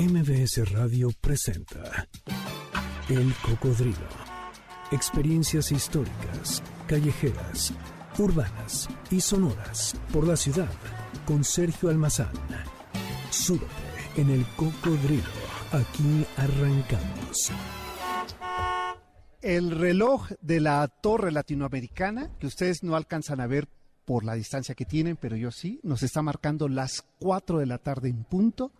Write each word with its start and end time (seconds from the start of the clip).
MBS 0.00 0.72
Radio 0.72 1.10
presenta 1.20 2.08
El 3.10 3.34
Cocodrilo. 3.42 4.08
Experiencias 4.92 5.70
históricas, 5.72 6.62
callejeras, 6.86 7.74
urbanas 8.16 8.88
y 9.10 9.20
sonoras 9.20 9.94
por 10.10 10.26
la 10.26 10.38
ciudad 10.38 10.70
con 11.26 11.44
Sergio 11.44 11.90
Almazán. 11.90 12.32
Súbete 13.28 13.66
en 14.16 14.30
El 14.30 14.46
Cocodrilo. 14.56 15.22
Aquí 15.70 16.26
arrancamos. 16.38 17.52
El 19.42 19.70
reloj 19.70 20.30
de 20.40 20.60
la 20.60 20.88
torre 20.88 21.30
latinoamericana, 21.30 22.30
que 22.38 22.46
ustedes 22.46 22.82
no 22.82 22.96
alcanzan 22.96 23.40
a 23.40 23.46
ver 23.46 23.68
por 24.06 24.24
la 24.24 24.32
distancia 24.32 24.74
que 24.74 24.86
tienen, 24.86 25.18
pero 25.18 25.36
yo 25.36 25.50
sí, 25.50 25.78
nos 25.82 26.02
está 26.02 26.22
marcando 26.22 26.68
las 26.68 27.04
4 27.18 27.58
de 27.58 27.66
la 27.66 27.76
tarde 27.76 28.08
en 28.08 28.24
punto. 28.24 28.72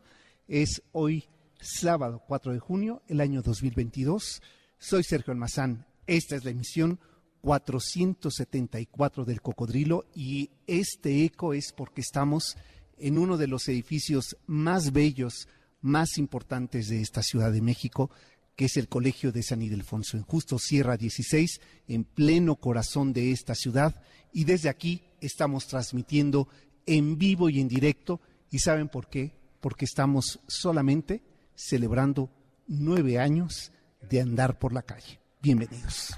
Es 0.51 0.83
hoy 0.91 1.29
sábado 1.61 2.25
4 2.27 2.53
de 2.53 2.59
junio, 2.59 3.03
el 3.07 3.21
año 3.21 3.41
2022. 3.41 4.43
Soy 4.79 5.05
Sergio 5.05 5.31
Almazán. 5.31 5.87
Esta 6.09 6.35
es 6.35 6.45
la 6.45 6.51
emisión 6.51 6.99
474 7.43 9.25
del 9.25 9.43
Cocodrilo 9.43 10.07
y 10.13 10.51
este 10.67 11.25
eco 11.25 11.55
es 11.55 11.73
porque 11.73 12.01
estamos 12.01 12.57
en 12.99 13.17
uno 13.17 13.37
de 13.37 13.47
los 13.47 13.69
edificios 13.69 14.37
más 14.49 14.91
bellos, 14.91 15.47
más 15.83 16.19
importantes 16.19 16.89
de 16.89 17.01
esta 17.01 17.23
Ciudad 17.23 17.53
de 17.53 17.63
México, 17.63 18.11
que 18.57 18.65
es 18.65 18.77
el 18.77 18.89
Colegio 18.89 19.31
de 19.31 19.45
San 19.45 19.63
Ildefonso, 19.63 20.17
en 20.17 20.25
justo 20.25 20.59
Sierra 20.59 20.97
16, 20.97 21.61
en 21.87 22.03
pleno 22.03 22.57
corazón 22.57 23.13
de 23.13 23.31
esta 23.31 23.55
ciudad. 23.55 24.03
Y 24.33 24.43
desde 24.47 24.69
aquí 24.69 25.05
estamos 25.21 25.69
transmitiendo 25.69 26.49
en 26.87 27.19
vivo 27.19 27.49
y 27.51 27.61
en 27.61 27.69
directo. 27.69 28.21
¿Y 28.51 28.59
saben 28.59 28.89
por 28.89 29.09
qué? 29.09 29.39
Porque 29.61 29.85
estamos 29.85 30.41
solamente 30.47 31.23
celebrando 31.55 32.31
nueve 32.67 33.19
años 33.19 33.73
de 34.09 34.21
andar 34.21 34.59
por 34.59 34.73
la 34.73 34.83
calle. 34.83 35.21
Bienvenidos. 35.43 36.15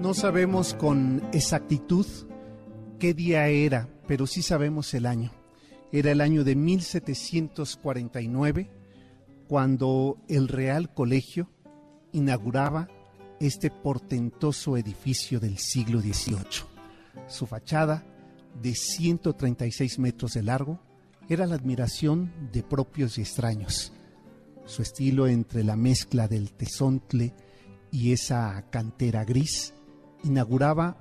No 0.00 0.14
sabemos 0.14 0.74
con 0.74 1.22
exactitud 1.32 2.06
qué 2.98 3.14
día 3.14 3.46
era, 3.48 3.88
pero 4.08 4.26
sí 4.26 4.42
sabemos 4.42 4.92
el 4.94 5.06
año. 5.06 5.30
Era 5.92 6.10
el 6.10 6.22
año 6.22 6.42
de 6.42 6.56
1749 6.56 8.68
cuando 9.46 10.16
el 10.28 10.48
Real 10.48 10.92
Colegio 10.94 11.50
inauguraba 12.12 12.88
este 13.40 13.70
portentoso 13.70 14.76
edificio 14.76 15.40
del 15.40 15.58
siglo 15.58 16.00
XVIII. 16.00 16.66
Su 17.26 17.46
fachada, 17.46 18.04
de 18.60 18.74
136 18.74 19.98
metros 19.98 20.32
de 20.34 20.42
largo, 20.42 20.80
era 21.28 21.46
la 21.46 21.54
admiración 21.54 22.32
de 22.52 22.62
propios 22.62 23.16
y 23.16 23.22
extraños. 23.22 23.92
Su 24.66 24.82
estilo 24.82 25.26
entre 25.26 25.64
la 25.64 25.76
mezcla 25.76 26.28
del 26.28 26.52
tesontle 26.52 27.32
y 27.90 28.12
esa 28.12 28.64
cantera 28.70 29.24
gris 29.24 29.74
inauguraba 30.22 30.96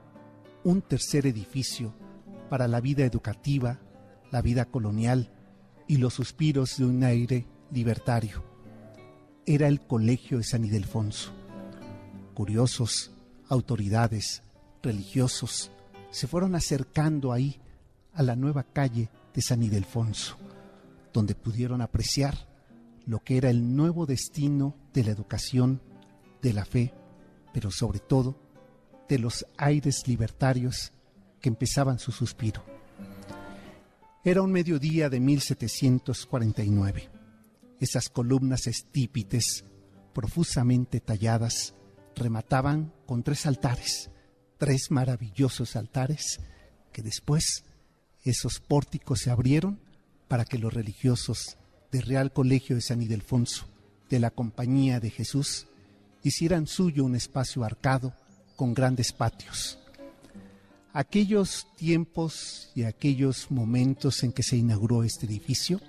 un 0.63 0.81
tercer 0.81 1.25
edificio 1.25 1.93
para 2.49 2.67
la 2.67 2.79
vida 2.81 3.05
educativa, 3.05 3.79
la 4.31 4.41
vida 4.41 4.65
colonial 4.65 5.31
y 5.87 5.97
los 5.97 6.13
suspiros 6.13 6.77
de 6.77 6.85
un 6.85 7.03
aire 7.03 7.45
libertario. 7.71 8.48
Era 9.51 9.67
el 9.67 9.81
Colegio 9.81 10.37
de 10.37 10.43
San 10.43 10.63
Ildefonso. 10.63 11.31
Curiosos, 12.35 13.09
autoridades, 13.47 14.43
religiosos, 14.83 15.71
se 16.11 16.27
fueron 16.27 16.53
acercando 16.53 17.33
ahí 17.33 17.59
a 18.13 18.21
la 18.21 18.35
nueva 18.35 18.61
calle 18.61 19.09
de 19.33 19.41
San 19.41 19.63
Ildefonso, 19.63 20.37
donde 21.11 21.33
pudieron 21.33 21.81
apreciar 21.81 22.47
lo 23.07 23.23
que 23.23 23.37
era 23.37 23.49
el 23.49 23.75
nuevo 23.75 24.05
destino 24.05 24.75
de 24.93 25.05
la 25.05 25.09
educación, 25.09 25.81
de 26.43 26.53
la 26.53 26.63
fe, 26.63 26.93
pero 27.51 27.71
sobre 27.71 27.97
todo 27.97 28.37
de 29.07 29.17
los 29.17 29.47
aires 29.57 30.07
libertarios 30.07 30.93
que 31.41 31.49
empezaban 31.49 31.97
su 31.97 32.11
suspiro. 32.11 32.63
Era 34.23 34.43
un 34.43 34.51
mediodía 34.51 35.09
de 35.09 35.19
1749. 35.19 37.18
Esas 37.79 38.09
columnas 38.09 38.67
estípites, 38.67 39.63
profusamente 40.13 40.99
talladas, 40.99 41.75
remataban 42.15 42.93
con 43.05 43.23
tres 43.23 43.45
altares, 43.45 44.11
tres 44.57 44.91
maravillosos 44.91 45.75
altares, 45.75 46.41
que 46.91 47.01
después 47.01 47.63
esos 48.23 48.59
pórticos 48.59 49.19
se 49.19 49.31
abrieron 49.31 49.79
para 50.27 50.45
que 50.45 50.59
los 50.59 50.73
religiosos 50.73 51.57
del 51.91 52.03
Real 52.03 52.33
Colegio 52.33 52.75
de 52.75 52.81
San 52.81 53.01
Ildefonso, 53.01 53.67
de 54.09 54.19
la 54.19 54.31
Compañía 54.31 54.99
de 54.99 55.09
Jesús, 55.09 55.67
hicieran 56.23 56.67
suyo 56.67 57.05
un 57.05 57.15
espacio 57.15 57.63
arcado 57.63 58.13
con 58.55 58.73
grandes 58.73 59.13
patios. 59.13 59.79
Aquellos 60.91 61.67
tiempos 61.77 62.71
y 62.75 62.83
aquellos 62.83 63.51
momentos 63.51 64.23
en 64.23 64.33
que 64.33 64.43
se 64.43 64.57
inauguró 64.57 65.03
este 65.03 65.25
edificio 65.25 65.79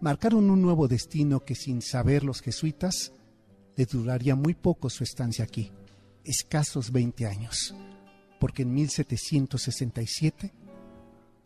marcaron 0.00 0.50
un 0.50 0.62
nuevo 0.62 0.88
destino 0.88 1.40
que 1.40 1.54
sin 1.54 1.82
saber 1.82 2.24
los 2.24 2.40
jesuitas 2.40 3.12
le 3.76 3.86
duraría 3.86 4.36
muy 4.36 4.54
poco 4.54 4.90
su 4.90 5.04
estancia 5.04 5.44
aquí, 5.44 5.72
escasos 6.24 6.92
20 6.92 7.26
años, 7.26 7.74
porque 8.38 8.62
en 8.62 8.74
1767 8.74 10.52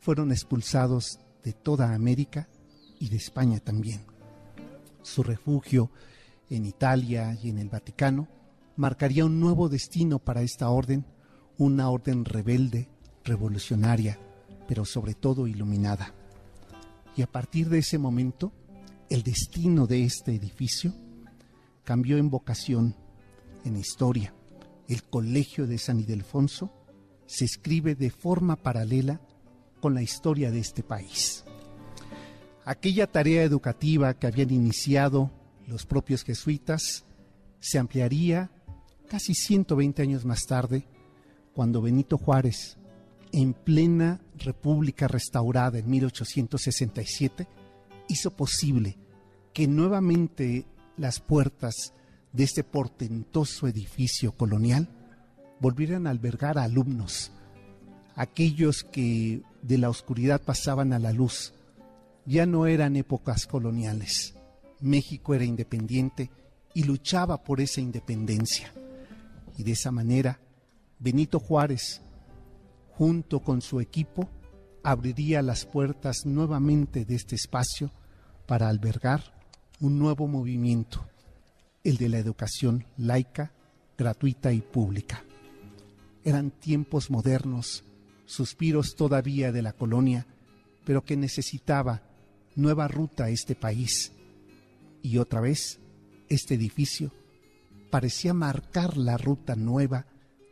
fueron 0.00 0.32
expulsados 0.32 1.20
de 1.42 1.52
toda 1.52 1.94
América 1.94 2.48
y 2.98 3.08
de 3.08 3.16
España 3.16 3.60
también. 3.60 4.02
Su 5.02 5.22
refugio 5.22 5.90
en 6.50 6.66
Italia 6.66 7.36
y 7.42 7.50
en 7.50 7.58
el 7.58 7.68
Vaticano 7.68 8.28
marcaría 8.76 9.24
un 9.24 9.40
nuevo 9.40 9.68
destino 9.68 10.18
para 10.18 10.42
esta 10.42 10.70
orden, 10.70 11.04
una 11.56 11.90
orden 11.90 12.24
rebelde, 12.24 12.88
revolucionaria, 13.24 14.18
pero 14.66 14.84
sobre 14.84 15.14
todo 15.14 15.46
iluminada. 15.46 16.14
Y 17.18 17.22
a 17.22 17.26
partir 17.26 17.68
de 17.68 17.80
ese 17.80 17.98
momento, 17.98 18.52
el 19.10 19.24
destino 19.24 19.88
de 19.88 20.04
este 20.04 20.36
edificio 20.36 20.94
cambió 21.82 22.16
en 22.16 22.30
vocación, 22.30 22.94
en 23.64 23.76
historia. 23.76 24.32
El 24.86 25.02
Colegio 25.02 25.66
de 25.66 25.78
San 25.78 25.98
Ildefonso 25.98 26.72
se 27.26 27.44
escribe 27.44 27.96
de 27.96 28.10
forma 28.10 28.54
paralela 28.54 29.20
con 29.80 29.94
la 29.94 30.02
historia 30.02 30.52
de 30.52 30.60
este 30.60 30.84
país. 30.84 31.44
Aquella 32.64 33.08
tarea 33.08 33.42
educativa 33.42 34.14
que 34.14 34.28
habían 34.28 34.52
iniciado 34.52 35.32
los 35.66 35.86
propios 35.86 36.22
jesuitas 36.22 37.04
se 37.58 37.78
ampliaría 37.80 38.52
casi 39.08 39.34
120 39.34 40.02
años 40.02 40.24
más 40.24 40.46
tarde, 40.46 40.86
cuando 41.52 41.82
Benito 41.82 42.16
Juárez, 42.16 42.77
en 43.32 43.54
plena 43.54 44.20
República 44.38 45.08
restaurada 45.08 45.78
en 45.78 45.88
1867, 45.88 47.46
hizo 48.08 48.30
posible 48.30 48.96
que 49.52 49.66
nuevamente 49.66 50.66
las 50.96 51.20
puertas 51.20 51.92
de 52.32 52.44
este 52.44 52.64
portentoso 52.64 53.66
edificio 53.66 54.32
colonial 54.32 54.88
volvieran 55.60 56.06
a 56.06 56.10
albergar 56.10 56.58
a 56.58 56.64
alumnos, 56.64 57.32
aquellos 58.14 58.84
que 58.84 59.42
de 59.62 59.78
la 59.78 59.90
oscuridad 59.90 60.40
pasaban 60.40 60.92
a 60.92 60.98
la 60.98 61.12
luz. 61.12 61.54
Ya 62.26 62.46
no 62.46 62.66
eran 62.66 62.96
épocas 62.96 63.46
coloniales. 63.46 64.34
México 64.80 65.34
era 65.34 65.44
independiente 65.44 66.30
y 66.74 66.84
luchaba 66.84 67.42
por 67.42 67.60
esa 67.60 67.80
independencia. 67.80 68.72
Y 69.56 69.64
de 69.64 69.72
esa 69.72 69.90
manera, 69.90 70.38
Benito 70.98 71.40
Juárez, 71.40 72.02
junto 72.98 73.38
con 73.38 73.62
su 73.62 73.78
equipo, 73.78 74.28
abriría 74.82 75.40
las 75.40 75.64
puertas 75.64 76.26
nuevamente 76.26 77.04
de 77.04 77.14
este 77.14 77.36
espacio 77.36 77.92
para 78.44 78.68
albergar 78.68 79.22
un 79.78 80.00
nuevo 80.00 80.26
movimiento, 80.26 81.06
el 81.84 81.96
de 81.96 82.08
la 82.08 82.18
educación 82.18 82.86
laica, 82.96 83.52
gratuita 83.96 84.52
y 84.52 84.62
pública. 84.62 85.22
Eran 86.24 86.50
tiempos 86.50 87.08
modernos, 87.08 87.84
suspiros 88.26 88.96
todavía 88.96 89.52
de 89.52 89.62
la 89.62 89.74
colonia, 89.74 90.26
pero 90.84 91.04
que 91.04 91.16
necesitaba 91.16 92.02
nueva 92.56 92.88
ruta 92.88 93.26
a 93.26 93.30
este 93.30 93.54
país. 93.54 94.10
Y 95.02 95.18
otra 95.18 95.40
vez, 95.40 95.78
este 96.28 96.54
edificio 96.54 97.12
parecía 97.90 98.34
marcar 98.34 98.96
la 98.96 99.16
ruta 99.16 99.54
nueva 99.54 100.04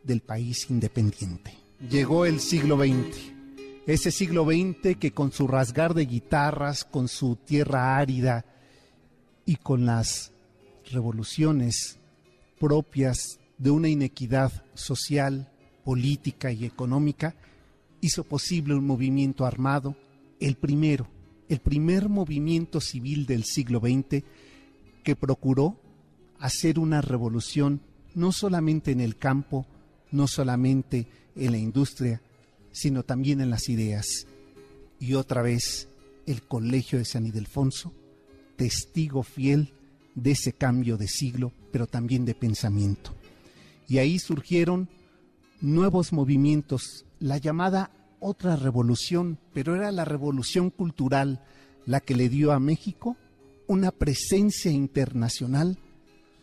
del 0.05 0.21
país 0.21 0.69
independiente. 0.69 1.66
Llegó 1.79 2.25
el 2.25 2.39
siglo 2.39 2.75
XX, 2.75 3.33
ese 3.85 4.09
siglo 4.09 4.45
XX 4.45 4.97
que 4.97 5.11
con 5.11 5.31
su 5.31 5.47
rasgar 5.47 5.93
de 5.93 6.07
guitarras, 6.07 6.83
con 6.83 7.07
su 7.07 7.35
tierra 7.35 7.97
árida 7.97 8.45
y 9.45 9.57
con 9.57 9.85
las 9.85 10.31
revoluciones 10.91 11.99
propias 12.59 13.39
de 13.59 13.69
una 13.69 13.89
inequidad 13.89 14.51
social, 14.73 15.51
política 15.85 16.51
y 16.51 16.65
económica, 16.65 17.35
hizo 18.01 18.23
posible 18.23 18.73
un 18.73 18.87
movimiento 18.87 19.45
armado, 19.45 19.95
el 20.39 20.55
primero, 20.55 21.07
el 21.47 21.59
primer 21.59 22.09
movimiento 22.09 22.81
civil 22.81 23.27
del 23.27 23.43
siglo 23.43 23.79
XX 23.79 24.23
que 25.03 25.15
procuró 25.15 25.79
hacer 26.39 26.79
una 26.79 27.01
revolución 27.01 27.81
no 28.15 28.31
solamente 28.31 28.91
en 28.91 28.99
el 28.99 29.15
campo, 29.15 29.67
no 30.11 30.27
solamente 30.27 30.97
en 30.97 31.26
la 31.37 31.57
industria, 31.57 32.21
sino 32.71 33.03
también 33.03 33.41
en 33.41 33.49
las 33.49 33.69
ideas. 33.69 34.27
Y 34.99 35.13
otra 35.13 35.41
vez, 35.41 35.87
el 36.25 36.41
Colegio 36.43 36.99
de 36.99 37.05
San 37.05 37.25
Ildefonso, 37.25 37.93
testigo 38.55 39.23
fiel 39.23 39.73
de 40.15 40.31
ese 40.31 40.53
cambio 40.53 40.97
de 40.97 41.07
siglo, 41.07 41.51
pero 41.71 41.87
también 41.87 42.25
de 42.25 42.33
pensamiento. 42.33 43.15
Y 43.87 43.99
ahí 43.99 44.19
surgieron 44.19 44.89
nuevos 45.61 46.11
movimientos, 46.11 47.05
la 47.19 47.37
llamada 47.37 47.91
otra 48.19 48.55
revolución, 48.55 49.37
pero 49.53 49.75
era 49.75 49.91
la 49.91 50.05
revolución 50.05 50.69
cultural 50.69 51.41
la 51.85 52.01
que 52.01 52.15
le 52.15 52.29
dio 52.29 52.51
a 52.51 52.59
México 52.59 53.15
una 53.67 53.91
presencia 53.91 54.71
internacional 54.71 55.77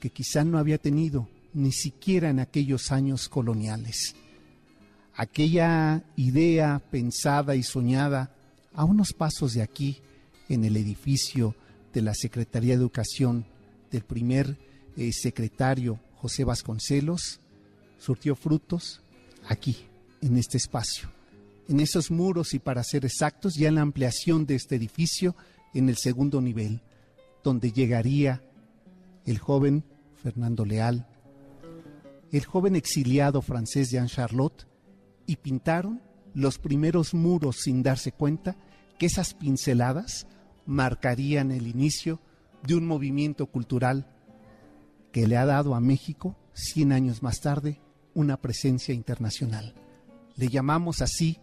que 0.01 0.11
quizá 0.11 0.45
no 0.45 0.59
había 0.59 0.79
tenido 0.79 1.29
ni 1.53 1.73
siquiera 1.73 2.31
en 2.31 2.41
aquellos 2.41 2.93
años 2.93 3.29
coloniales. 3.29 4.15
Aquella 5.17 6.03
idea 6.17 6.83
pensada 6.91 7.55
y 7.55 7.63
soñada 7.63 8.35
a 8.73 8.85
unos 8.85 9.13
pasos 9.13 9.55
de 9.55 9.63
aquí, 9.63 10.01
en 10.49 10.65
el 10.65 10.77
edificio 10.77 11.55
de 11.93 12.03
la 12.03 12.15
Secretaría 12.15 12.75
de 12.75 12.81
Educación 12.81 13.47
del 13.91 14.03
primer 14.03 14.59
eh, 14.97 15.13
secretario 15.13 16.01
José 16.17 16.45
Vasconcelos, 16.45 17.41
surtió 17.99 18.35
frutos 18.35 19.03
aquí, 19.49 19.87
en 20.21 20.37
este 20.37 20.57
espacio, 20.57 21.11
en 21.69 21.81
esos 21.81 22.11
muros 22.11 22.55
y 22.55 22.59
para 22.59 22.83
ser 22.83 23.05
exactos, 23.05 23.55
ya 23.55 23.69
en 23.69 23.77
la 23.77 23.83
ampliación 23.83 24.47
de 24.47 24.57
este 24.57 24.77
edificio 24.77 25.37
en 25.75 25.89
el 25.89 25.97
segundo 25.97 26.41
nivel, 26.41 26.83
donde 27.43 27.73
llegaría 27.73 28.43
el 29.27 29.39
joven 29.39 29.85
Fernando 30.23 30.65
Leal, 30.65 31.07
el 32.33 32.45
joven 32.45 32.75
exiliado 32.75 33.43
francés 33.43 33.91
Jean 33.91 34.09
Charlotte, 34.09 34.67
y 35.27 35.37
pintaron 35.37 36.01
los 36.35 36.59
primeros 36.59 37.15
muros 37.15 37.57
sin 37.63 37.83
darse 37.83 38.13
cuenta 38.13 38.57
que 38.99 39.07
esas 39.07 39.35
pinceladas 39.35 40.27
marcarían 40.67 41.51
el 41.51 41.67
inicio 41.67 42.21
de 42.67 42.75
un 42.75 42.87
movimiento 42.87 43.47
cultural 43.47 44.07
que 45.13 45.27
le 45.27 45.37
ha 45.37 45.47
dado 45.47 45.75
a 45.75 45.81
México, 45.81 46.37
100 46.55 46.93
años 46.93 47.23
más 47.23 47.41
tarde, 47.41 47.81
una 48.15 48.37
presencia 48.41 48.95
internacional. 48.95 49.75
Le 50.37 50.49
llamamos 50.49 51.03
así, 51.03 51.39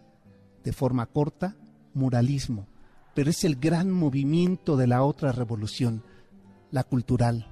de 0.64 0.72
forma 0.72 1.06
corta, 1.06 1.56
muralismo, 1.94 2.66
pero 3.14 3.30
es 3.30 3.44
el 3.44 3.56
gran 3.56 3.90
movimiento 3.90 4.76
de 4.76 4.86
la 4.86 5.02
otra 5.02 5.32
revolución, 5.32 6.02
la 6.70 6.84
cultural. 6.84 7.46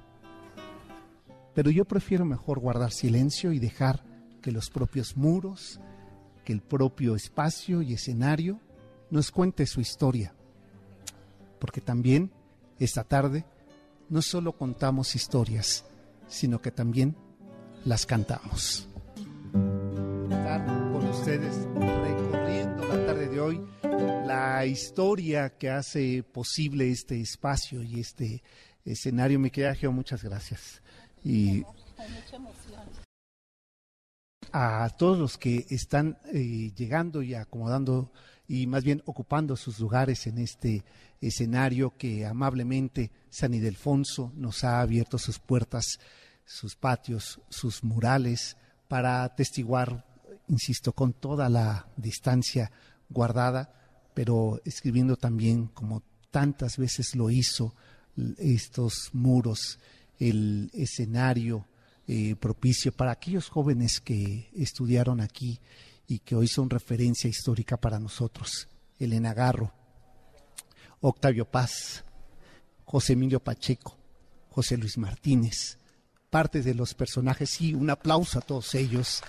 Pero 1.53 1.69
yo 1.69 1.85
prefiero 1.85 2.25
mejor 2.25 2.59
guardar 2.59 2.91
silencio 2.91 3.51
y 3.51 3.59
dejar 3.59 4.03
que 4.41 4.51
los 4.51 4.69
propios 4.69 5.17
muros, 5.17 5.79
que 6.43 6.53
el 6.53 6.61
propio 6.61 7.15
espacio 7.15 7.81
y 7.81 7.93
escenario 7.93 8.59
nos 9.09 9.31
cuente 9.31 9.65
su 9.65 9.81
historia. 9.81 10.33
Porque 11.59 11.81
también 11.81 12.31
esta 12.79 13.03
tarde 13.03 13.45
no 14.09 14.21
solo 14.21 14.53
contamos 14.53 15.15
historias, 15.15 15.85
sino 16.27 16.61
que 16.61 16.71
también 16.71 17.15
las 17.85 18.05
cantamos 18.05 18.87
estar 20.41 20.65
con 20.91 21.07
ustedes 21.07 21.55
recorriendo 21.75 22.87
la 22.87 23.05
tarde 23.05 23.27
de 23.27 23.39
hoy 23.39 23.61
la 24.25 24.65
historia 24.65 25.49
que 25.57 25.69
hace 25.69 26.23
posible 26.23 26.89
este 26.89 27.19
espacio 27.21 27.83
y 27.83 27.99
este 27.99 28.43
escenario. 28.85 29.39
Mi 29.39 29.49
querida 29.49 29.75
muchas 29.91 30.23
gracias. 30.23 30.81
Y 31.23 31.63
a 34.51 34.89
todos 34.97 35.17
los 35.17 35.37
que 35.37 35.65
están 35.69 36.17
eh, 36.33 36.71
llegando 36.75 37.21
y 37.21 37.33
acomodando 37.33 38.11
y 38.47 38.67
más 38.67 38.83
bien 38.83 39.01
ocupando 39.05 39.55
sus 39.55 39.79
lugares 39.79 40.27
en 40.27 40.37
este 40.37 40.83
escenario 41.21 41.95
que 41.97 42.25
amablemente 42.25 43.11
San 43.29 43.53
Ildefonso 43.53 44.31
nos 44.35 44.63
ha 44.63 44.81
abierto 44.81 45.17
sus 45.17 45.39
puertas, 45.39 45.99
sus 46.45 46.75
patios, 46.75 47.39
sus 47.49 47.83
murales 47.83 48.57
para 48.87 49.23
atestiguar 49.23 50.05
insisto, 50.51 50.93
con 50.93 51.13
toda 51.13 51.49
la 51.49 51.87
distancia 51.95 52.71
guardada, 53.09 53.73
pero 54.13 54.61
escribiendo 54.65 55.15
también 55.15 55.67
como 55.67 56.03
tantas 56.29 56.77
veces 56.77 57.15
lo 57.15 57.29
hizo 57.29 57.73
estos 58.37 59.09
muros, 59.13 59.79
el 60.19 60.69
escenario 60.73 61.65
eh, 62.13 62.35
propicio 62.35 62.91
para 62.91 63.11
aquellos 63.11 63.47
jóvenes 63.47 64.01
que 64.01 64.49
estudiaron 64.53 65.21
aquí 65.21 65.61
y 66.07 66.19
que 66.19 66.35
hoy 66.35 66.49
son 66.49 66.69
referencia 66.69 67.29
histórica 67.29 67.77
para 67.77 67.99
nosotros. 67.99 68.67
Elena 68.99 69.33
Garro, 69.33 69.71
Octavio 70.99 71.45
Paz, 71.45 72.03
José 72.83 73.13
Emilio 73.13 73.39
Pacheco, 73.39 73.97
José 74.49 74.75
Luis 74.75 74.97
Martínez, 74.97 75.77
parte 76.29 76.61
de 76.61 76.73
los 76.73 76.93
personajes, 76.95 77.61
y 77.61 77.73
un 77.75 77.89
aplauso 77.89 78.39
a 78.39 78.41
todos 78.41 78.75
ellos 78.75 79.23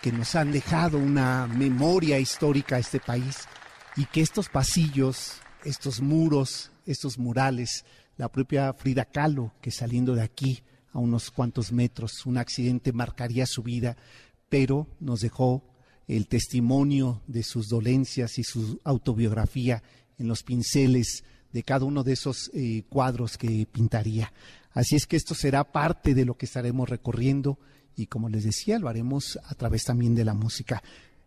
que 0.00 0.12
nos 0.12 0.36
han 0.36 0.52
dejado 0.52 0.98
una 0.98 1.48
memoria 1.48 2.20
histórica 2.20 2.76
a 2.76 2.78
este 2.78 3.00
país 3.00 3.48
y 3.96 4.04
que 4.04 4.20
estos 4.20 4.48
pasillos, 4.48 5.40
estos 5.64 6.00
muros, 6.00 6.70
estos 6.86 7.18
murales, 7.18 7.84
la 8.16 8.30
propia 8.30 8.72
Frida 8.74 9.06
Kahlo, 9.06 9.52
que 9.60 9.72
saliendo 9.72 10.14
de 10.14 10.22
aquí 10.22 10.62
a 10.92 10.98
unos 10.98 11.30
cuantos 11.30 11.72
metros, 11.72 12.26
un 12.26 12.36
accidente 12.36 12.92
marcaría 12.92 13.46
su 13.46 13.62
vida, 13.62 13.96
pero 14.48 14.86
nos 15.00 15.20
dejó 15.20 15.64
el 16.08 16.26
testimonio 16.28 17.22
de 17.26 17.42
sus 17.42 17.68
dolencias 17.68 18.38
y 18.38 18.44
su 18.44 18.80
autobiografía 18.84 19.82
en 20.18 20.28
los 20.28 20.42
pinceles 20.42 21.24
de 21.52 21.62
cada 21.62 21.84
uno 21.84 22.02
de 22.02 22.12
esos 22.12 22.50
eh, 22.54 22.84
cuadros 22.88 23.38
que 23.38 23.66
pintaría. 23.70 24.32
Así 24.72 24.96
es 24.96 25.06
que 25.06 25.16
esto 25.16 25.34
será 25.34 25.64
parte 25.64 26.14
de 26.14 26.24
lo 26.24 26.36
que 26.36 26.46
estaremos 26.46 26.88
recorriendo 26.88 27.58
y 27.94 28.06
como 28.06 28.28
les 28.28 28.44
decía, 28.44 28.78
lo 28.78 28.88
haremos 28.88 29.38
a 29.44 29.54
través 29.54 29.84
también 29.84 30.14
de 30.14 30.24
la 30.24 30.34
música. 30.34 30.82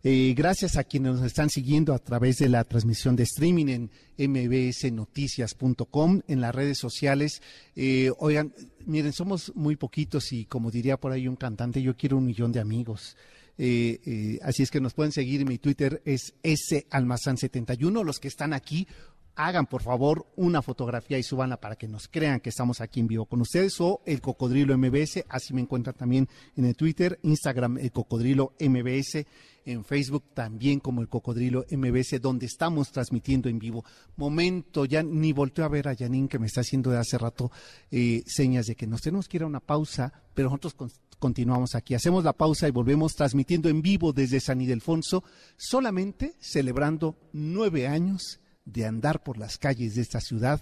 Eh, 0.07 0.35
gracias 0.37 0.77
a 0.77 0.83
quienes 0.83 1.13
nos 1.13 1.23
están 1.23 1.49
siguiendo 1.49 1.91
a 1.91 1.97
través 1.97 2.37
de 2.37 2.47
la 2.47 2.63
transmisión 2.63 3.15
de 3.15 3.23
streaming 3.23 3.89
en 4.19 4.31
mbsnoticias.com, 4.31 6.21
en 6.27 6.41
las 6.41 6.53
redes 6.53 6.77
sociales. 6.77 7.41
Eh, 7.75 8.11
oigan, 8.19 8.53
miren, 8.85 9.13
somos 9.13 9.51
muy 9.55 9.77
poquitos 9.77 10.31
y 10.31 10.45
como 10.45 10.69
diría 10.69 10.97
por 10.97 11.11
ahí 11.11 11.27
un 11.27 11.35
cantante, 11.35 11.81
yo 11.81 11.97
quiero 11.97 12.17
un 12.17 12.25
millón 12.27 12.51
de 12.51 12.59
amigos. 12.59 13.17
Eh, 13.57 14.37
así 14.43 14.61
es 14.61 14.69
que 14.69 14.79
nos 14.79 14.93
pueden 14.93 15.11
seguir 15.11 15.43
mi 15.43 15.57
Twitter, 15.57 16.03
es 16.05 16.35
salmazán71. 16.43 18.03
Los 18.03 18.19
que 18.19 18.27
están 18.27 18.53
aquí, 18.53 18.87
hagan 19.35 19.65
por 19.65 19.81
favor 19.81 20.25
una 20.35 20.61
fotografía 20.61 21.17
y 21.17 21.23
súbanla 21.23 21.59
para 21.59 21.75
que 21.75 21.87
nos 21.87 22.07
crean 22.07 22.39
que 22.39 22.49
estamos 22.49 22.81
aquí 22.81 22.99
en 22.99 23.07
vivo 23.07 23.25
con 23.25 23.41
ustedes 23.41 23.79
o 23.81 24.01
el 24.05 24.21
Cocodrilo 24.21 24.77
MBS, 24.77 25.25
así 25.29 25.53
me 25.53 25.61
encuentran 25.61 25.95
también 25.95 26.27
en 26.55 26.65
el 26.65 26.75
Twitter, 26.75 27.19
Instagram 27.23 27.77
el 27.77 27.91
Cocodrilo 27.91 28.53
MBS, 28.59 29.25
en 29.65 29.83
Facebook 29.83 30.23
también 30.33 30.79
como 30.79 31.01
el 31.01 31.09
Cocodrilo 31.09 31.65
MBS, 31.69 32.21
donde 32.21 32.45
estamos 32.45 32.91
transmitiendo 32.91 33.49
en 33.49 33.59
vivo. 33.59 33.83
Momento, 34.15 34.85
ya 34.85 35.03
ni 35.03 35.33
volteo 35.33 35.65
a 35.65 35.69
ver 35.69 35.87
a 35.87 35.95
Janine 35.95 36.27
que 36.27 36.39
me 36.39 36.45
está 36.45 36.61
haciendo 36.61 36.91
de 36.91 36.99
hace 36.99 37.17
rato 37.17 37.51
eh, 37.91 38.23
señas 38.27 38.67
de 38.67 38.75
que 38.75 38.87
nos 38.87 39.01
tenemos 39.01 39.27
que 39.27 39.37
ir 39.37 39.43
a 39.43 39.47
una 39.47 39.59
pausa, 39.59 40.13
pero 40.33 40.49
nosotros 40.49 40.75
continuamos 41.19 41.75
aquí. 41.75 41.95
Hacemos 41.95 42.23
la 42.23 42.33
pausa 42.33 42.67
y 42.67 42.71
volvemos 42.71 43.15
transmitiendo 43.15 43.69
en 43.69 43.81
vivo 43.81 44.13
desde 44.13 44.39
San 44.39 44.61
Ildefonso, 44.61 45.23
solamente 45.57 46.35
celebrando 46.39 47.17
nueve 47.33 47.87
años 47.87 48.39
de 48.65 48.85
andar 48.85 49.23
por 49.23 49.37
las 49.37 49.57
calles 49.57 49.95
de 49.95 50.01
esta 50.01 50.19
ciudad 50.19 50.61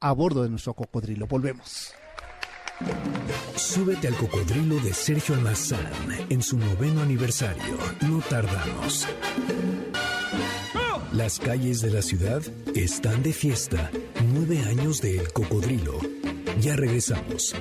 a 0.00 0.12
bordo 0.12 0.42
de 0.42 0.50
nuestro 0.50 0.74
cocodrilo. 0.74 1.26
Volvemos. 1.26 1.92
Súbete 3.56 4.08
al 4.08 4.16
cocodrilo 4.16 4.76
de 4.80 4.94
Sergio 4.94 5.34
Almazán 5.34 5.90
en 6.30 6.42
su 6.42 6.56
noveno 6.56 7.02
aniversario. 7.02 7.76
No 8.08 8.20
tardamos. 8.20 9.06
Las 11.12 11.38
calles 11.38 11.82
de 11.82 11.90
la 11.90 12.02
ciudad 12.02 12.42
están 12.74 13.22
de 13.22 13.32
fiesta. 13.32 13.90
Nueve 14.32 14.60
años 14.60 15.02
de 15.02 15.18
El 15.18 15.32
Cocodrilo. 15.32 15.98
Ya 16.60 16.76
regresamos. 16.76 17.54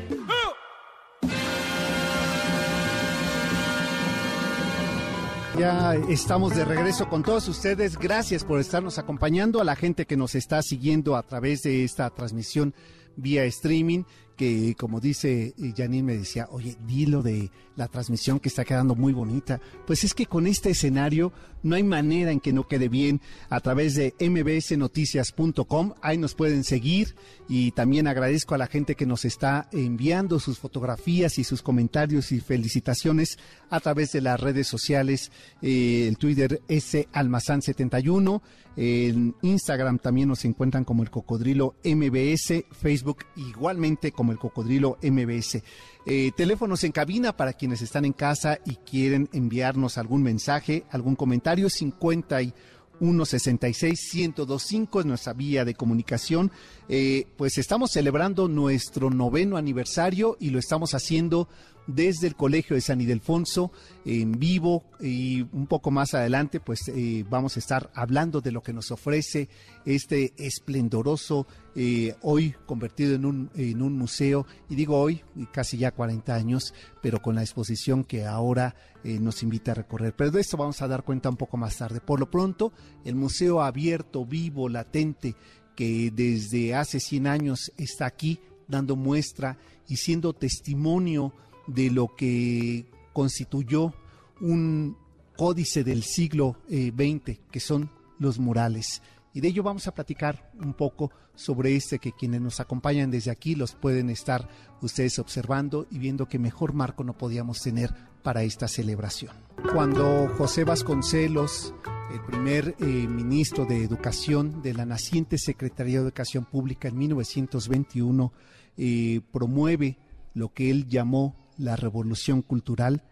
Ya 5.59 5.93
estamos 6.07 6.55
de 6.55 6.63
regreso 6.63 7.09
con 7.09 7.21
todos 7.21 7.49
ustedes. 7.49 7.97
Gracias 7.97 8.45
por 8.45 8.61
estarnos 8.61 8.97
acompañando, 8.97 9.59
a 9.59 9.65
la 9.65 9.75
gente 9.75 10.05
que 10.05 10.15
nos 10.15 10.33
está 10.33 10.61
siguiendo 10.61 11.17
a 11.17 11.23
través 11.23 11.63
de 11.63 11.83
esta 11.83 12.09
transmisión 12.11 12.73
vía 13.17 13.43
streaming 13.43 14.03
que 14.39 14.73
como 14.75 15.01
dice 15.01 15.53
Janine 15.75 16.01
me 16.01 16.17
decía, 16.17 16.47
oye, 16.49 16.77
dilo 16.87 17.21
de 17.21 17.51
la 17.75 17.89
transmisión 17.89 18.39
que 18.39 18.47
está 18.47 18.63
quedando 18.63 18.95
muy 18.95 19.11
bonita. 19.11 19.59
Pues 19.85 20.05
es 20.05 20.13
que 20.13 20.27
con 20.27 20.47
este 20.47 20.69
escenario 20.69 21.33
no 21.61 21.75
hay 21.75 21.83
manera 21.83 22.31
en 22.31 22.39
que 22.39 22.53
no 22.53 22.65
quede 22.65 22.87
bien 22.87 23.19
a 23.49 23.59
través 23.59 23.95
de 23.95 24.15
mbsnoticias.com. 24.17 25.93
Ahí 26.01 26.17
nos 26.17 26.35
pueden 26.35 26.63
seguir 26.63 27.17
y 27.49 27.71
también 27.71 28.07
agradezco 28.07 28.55
a 28.55 28.57
la 28.57 28.67
gente 28.67 28.95
que 28.95 29.05
nos 29.05 29.25
está 29.25 29.67
enviando 29.73 30.39
sus 30.39 30.57
fotografías 30.57 31.37
y 31.37 31.43
sus 31.43 31.61
comentarios 31.61 32.31
y 32.31 32.39
felicitaciones 32.39 33.37
a 33.69 33.81
través 33.81 34.13
de 34.13 34.21
las 34.21 34.39
redes 34.39 34.67
sociales, 34.67 35.33
eh, 35.61 36.05
el 36.07 36.17
Twitter 36.17 36.61
S 36.69 37.09
Almazán 37.11 37.61
71, 37.61 38.41
en 38.81 39.35
Instagram 39.41 39.99
también 39.99 40.29
nos 40.29 40.45
encuentran 40.45 40.85
como 40.85 41.03
el 41.03 41.11
Cocodrilo 41.11 41.75
MBS, 41.83 42.63
Facebook 42.71 43.25
igualmente 43.35 44.13
como 44.13 44.31
el 44.31 44.37
Cocodrilo 44.37 44.97
MBS. 45.03 45.61
Eh, 46.05 46.31
teléfonos 46.37 46.85
en 46.85 46.93
cabina 46.93 47.35
para 47.35 47.51
quienes 47.51 47.81
están 47.81 48.05
en 48.05 48.13
casa 48.13 48.59
y 48.65 48.75
quieren 48.75 49.27
enviarnos 49.33 49.97
algún 49.97 50.23
mensaje, 50.23 50.85
algún 50.91 51.17
comentario, 51.17 51.69
51 51.69 52.53
166 52.99 54.13
1025 54.13 54.99
es 54.99 55.05
nuestra 55.05 55.33
vía 55.33 55.65
de 55.65 55.73
comunicación. 55.73 56.51
Eh, 56.87 57.27
pues 57.37 57.57
estamos 57.57 57.91
celebrando 57.91 58.47
nuestro 58.47 59.09
noveno 59.09 59.57
aniversario 59.57 60.37
y 60.39 60.49
lo 60.49 60.59
estamos 60.59 60.93
haciendo 60.93 61.47
desde 61.95 62.27
el 62.27 62.35
Colegio 62.35 62.75
de 62.75 62.81
San 62.81 63.01
Ildefonso 63.01 63.71
en 64.05 64.33
vivo 64.33 64.83
y 64.99 65.41
un 65.41 65.67
poco 65.67 65.91
más 65.91 66.13
adelante 66.13 66.59
pues 66.59 66.87
eh, 66.87 67.25
vamos 67.29 67.55
a 67.55 67.59
estar 67.59 67.89
hablando 67.95 68.41
de 68.41 68.51
lo 68.51 68.61
que 68.61 68.73
nos 68.73 68.91
ofrece 68.91 69.49
este 69.85 70.33
esplendoroso 70.37 71.47
eh, 71.75 72.15
hoy 72.21 72.55
convertido 72.65 73.15
en 73.15 73.25
un, 73.25 73.49
en 73.55 73.81
un 73.81 73.97
museo 73.97 74.45
y 74.69 74.75
digo 74.75 74.99
hoy 74.99 75.23
casi 75.51 75.77
ya 75.77 75.91
40 75.91 76.33
años 76.33 76.73
pero 77.01 77.21
con 77.21 77.35
la 77.35 77.41
exposición 77.41 78.03
que 78.03 78.25
ahora 78.25 78.75
eh, 79.03 79.17
nos 79.19 79.43
invita 79.43 79.71
a 79.71 79.75
recorrer. 79.75 80.13
Pero 80.15 80.31
de 80.31 80.41
esto 80.41 80.57
vamos 80.57 80.81
a 80.81 80.87
dar 80.87 81.03
cuenta 81.03 81.29
un 81.29 81.37
poco 81.37 81.55
más 81.55 81.77
tarde. 81.77 82.01
Por 82.01 82.19
lo 82.19 82.29
pronto 82.29 82.73
el 83.05 83.15
museo 83.15 83.61
abierto 83.61 84.25
vivo 84.25 84.67
latente 84.67 85.35
que 85.75 86.11
desde 86.11 86.75
hace 86.75 86.99
100 86.99 87.27
años 87.27 87.71
está 87.77 88.05
aquí 88.05 88.41
dando 88.67 88.95
muestra 88.95 89.57
y 89.87 89.95
siendo 89.95 90.33
testimonio 90.33 91.33
de 91.69 91.91
lo 91.91 92.15
que 92.15 92.85
constituyó 93.13 93.93
un 94.41 94.97
códice 95.35 95.83
del 95.83 96.03
siglo 96.03 96.57
XX, 96.67 97.29
eh, 97.29 97.39
que 97.51 97.59
son 97.59 97.89
los 98.17 98.39
murales. 98.39 99.01
Y 99.33 99.41
de 99.41 99.49
ello 99.49 99.63
vamos 99.63 99.87
a 99.87 99.93
platicar 99.93 100.51
un 100.59 100.73
poco 100.73 101.11
sobre 101.35 101.75
este 101.75 101.99
que 101.99 102.11
quienes 102.11 102.41
nos 102.41 102.59
acompañan 102.59 103.11
desde 103.11 103.31
aquí 103.31 103.55
los 103.55 103.73
pueden 103.73 104.09
estar 104.09 104.49
ustedes 104.81 105.19
observando 105.19 105.87
y 105.89 105.99
viendo 105.99 106.27
que 106.27 106.39
mejor 106.39 106.73
marco 106.73 107.03
no 107.03 107.17
podíamos 107.17 107.61
tener 107.61 107.93
para 108.23 108.43
esta 108.43 108.67
celebración. 108.67 109.33
Cuando 109.73 110.27
José 110.37 110.65
Vasconcelos, 110.65 111.73
el 112.11 112.21
primer 112.25 112.75
eh, 112.79 112.83
ministro 112.83 113.65
de 113.65 113.83
Educación 113.83 114.61
de 114.61 114.73
la 114.73 114.85
naciente 114.85 115.37
Secretaría 115.37 115.99
de 115.99 116.05
Educación 116.05 116.43
Pública 116.43 116.89
en 116.89 116.97
1921, 116.97 118.33
eh, 118.75 119.21
promueve 119.31 119.97
lo 120.33 120.53
que 120.53 120.71
él 120.71 120.87
llamó 120.87 121.35
la 121.59 121.75
revolución 121.75 122.41
cultural, 122.41 123.03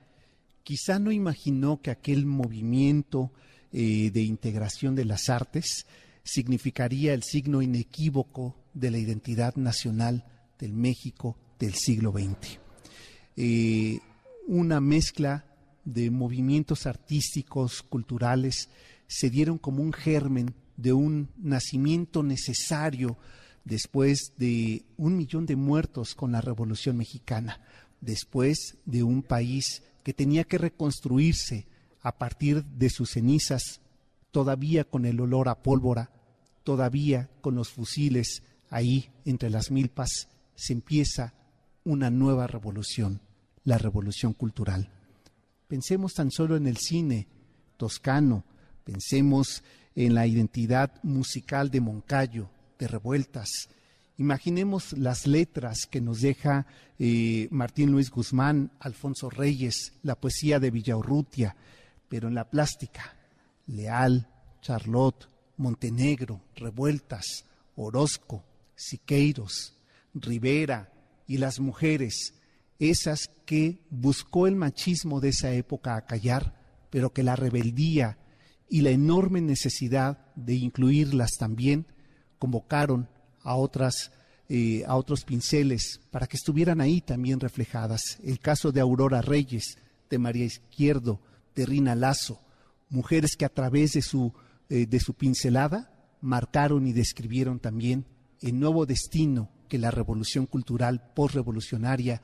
quizá 0.64 0.98
no 0.98 1.12
imaginó 1.12 1.82
que 1.82 1.92
aquel 1.92 2.26
movimiento 2.26 3.32
eh, 3.72 4.10
de 4.12 4.22
integración 4.24 4.96
de 4.96 5.06
las 5.06 5.30
artes 5.30 5.86
significaría 6.24 7.14
el 7.14 7.24
signo 7.24 7.62
inequívoco 7.62 8.56
de 8.74 8.92
la 8.92 8.98
identidad 8.98 9.56
nacional 9.56 10.26
del 10.60 10.74
México 10.74 11.38
del 11.60 11.74
siglo 11.76 12.12
XX. 12.12 12.60
Eh, 13.36 14.00
una 14.48 14.80
mezcla 14.82 15.46
de 15.86 16.10
movimientos 16.10 16.86
artísticos, 16.86 17.84
culturales, 17.84 18.70
se 19.08 19.30
dieron 19.30 19.58
como 19.58 19.84
un 19.84 19.94
germen 19.94 20.54
de 20.76 20.94
un 20.94 21.30
nacimiento 21.38 22.24
necesario 22.24 23.18
después 23.68 24.34
de 24.38 24.84
un 24.98 25.18
millón 25.18 25.46
de 25.46 25.56
muertos 25.56 26.16
con 26.16 26.32
la 26.32 26.42
Revolución 26.42 26.98
Mexicana, 26.98 27.60
después 28.02 28.78
de 28.86 29.04
un 29.04 29.24
país 29.24 29.84
que 30.04 30.14
tenía 30.14 30.44
que 30.44 30.58
reconstruirse 30.58 31.68
a 32.02 32.18
partir 32.18 32.64
de 32.64 32.90
sus 32.90 33.12
cenizas, 33.12 33.82
todavía 34.32 34.84
con 34.84 35.06
el 35.06 35.20
olor 35.20 35.50
a 35.50 35.62
pólvora, 35.62 36.12
todavía 36.64 37.30
con 37.42 37.56
los 37.56 37.70
fusiles 37.70 38.44
ahí 38.70 39.10
entre 39.26 39.50
las 39.50 39.72
milpas, 39.72 40.30
se 40.56 40.74
empieza 40.74 41.34
una 41.84 42.10
nueva 42.10 42.48
revolución, 42.48 43.22
la 43.64 43.78
revolución 43.78 44.34
cultural. 44.34 44.90
Pensemos 45.68 46.14
tan 46.14 46.32
solo 46.32 46.56
en 46.56 46.68
el 46.68 46.78
cine 46.78 47.28
toscano, 47.78 48.44
pensemos 48.84 49.64
en 49.96 50.14
la 50.14 50.28
identidad 50.28 50.94
musical 51.04 51.72
de 51.72 51.82
Moncayo, 51.82 52.50
de 52.78 52.88
Revueltas, 52.88 53.50
Imaginemos 54.18 54.94
las 54.94 55.28
letras 55.28 55.86
que 55.86 56.02
nos 56.02 56.22
deja 56.22 56.66
eh, 56.98 57.48
Martín 57.52 57.92
Luis 57.92 58.10
Guzmán, 58.10 58.72
Alfonso 58.80 59.30
Reyes, 59.30 59.94
la 60.02 60.20
poesía 60.20 60.60
de 60.60 60.72
Villaurrutia, 60.72 61.56
pero 62.10 62.28
en 62.28 62.34
la 62.34 62.50
plástica, 62.50 63.16
Leal, 63.68 64.28
Charlotte, 64.62 65.30
Montenegro, 65.58 66.42
Revueltas, 66.56 67.46
Orozco, 67.76 68.44
Siqueiros, 68.76 69.78
Rivera 70.16 70.92
y 71.28 71.38
las 71.38 71.60
mujeres, 71.60 72.34
esas 72.80 73.30
que 73.46 73.86
buscó 73.92 74.48
el 74.48 74.56
machismo 74.56 75.20
de 75.20 75.30
esa 75.30 75.52
época 75.52 75.96
acallar, 75.96 76.56
pero 76.90 77.14
que 77.14 77.22
la 77.22 77.36
rebeldía 77.36 78.18
y 78.68 78.82
la 78.82 78.90
enorme 78.90 79.42
necesidad 79.42 80.34
de 80.36 80.56
incluirlas 80.56 81.34
también 81.38 81.86
convocaron 82.40 83.10
a 83.48 83.56
otras 83.56 84.12
eh, 84.50 84.86
a 84.88 84.96
otros 84.96 85.26
pinceles 85.26 86.00
para 86.10 86.26
que 86.26 86.38
estuvieran 86.38 86.80
ahí 86.80 87.02
también 87.02 87.42
reflejadas. 87.42 88.18
El 88.24 88.40
caso 88.40 88.72
de 88.72 88.80
Aurora 88.80 89.22
Reyes, 89.22 89.78
de 90.10 90.18
María 90.20 90.46
Izquierdo, 90.46 91.20
de 91.54 91.66
Rina 91.66 91.96
Lazo, 91.96 92.40
mujeres 92.90 93.36
que 93.36 93.44
a 93.44 93.50
través 93.50 93.92
de 93.94 94.02
su, 94.02 94.34
eh, 94.70 94.86
de 94.86 95.00
su 95.02 95.16
pincelada 95.16 95.92
marcaron 96.22 96.88
y 96.88 96.94
describieron 96.94 97.60
también 97.60 98.06
el 98.42 98.58
nuevo 98.58 98.86
destino 98.86 99.50
que 99.68 99.78
la 99.78 99.92
revolución 99.92 100.46
cultural 100.46 101.12
postrevolucionaria 101.14 102.22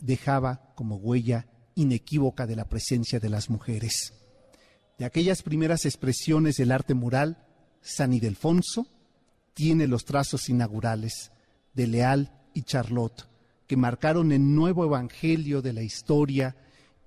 dejaba 0.00 0.74
como 0.74 0.96
huella 0.96 1.46
inequívoca 1.74 2.46
de 2.46 2.56
la 2.56 2.68
presencia 2.68 3.18
de 3.18 3.30
las 3.30 3.48
mujeres. 3.48 4.12
De 4.98 5.06
aquellas 5.06 5.42
primeras 5.42 5.86
expresiones 5.86 6.56
del 6.56 6.70
arte 6.70 6.92
mural, 6.92 7.46
San 7.80 8.12
Ildefonso 8.12 8.86
tiene 9.56 9.86
los 9.86 10.04
trazos 10.04 10.50
inaugurales 10.50 11.32
de 11.72 11.86
Leal 11.86 12.30
y 12.52 12.64
Charlotte, 12.64 13.26
que 13.66 13.78
marcaron 13.78 14.30
el 14.30 14.54
nuevo 14.54 14.84
evangelio 14.84 15.62
de 15.62 15.72
la 15.72 15.82
historia 15.82 16.54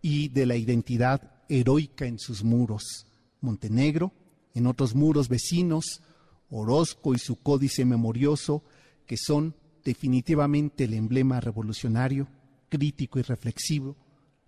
y 0.02 0.30
de 0.30 0.48
la 0.48 0.56
identidad 0.56 1.44
heroica 1.48 2.08
en 2.08 2.18
sus 2.18 2.44
muros. 2.44 3.06
Montenegro, 3.42 4.14
en 4.56 4.66
otros 4.66 4.96
muros 4.96 5.30
vecinos, 5.30 6.02
Orozco 6.50 7.14
y 7.14 7.20
su 7.20 7.36
códice 7.36 7.86
memorioso, 7.86 8.64
que 9.06 9.16
son 9.16 9.56
definitivamente 9.84 10.86
el 10.86 10.96
emblema 10.96 11.40
revolucionario, 11.40 12.28
crítico 12.68 13.20
y 13.20 13.22
reflexivo 13.22 13.96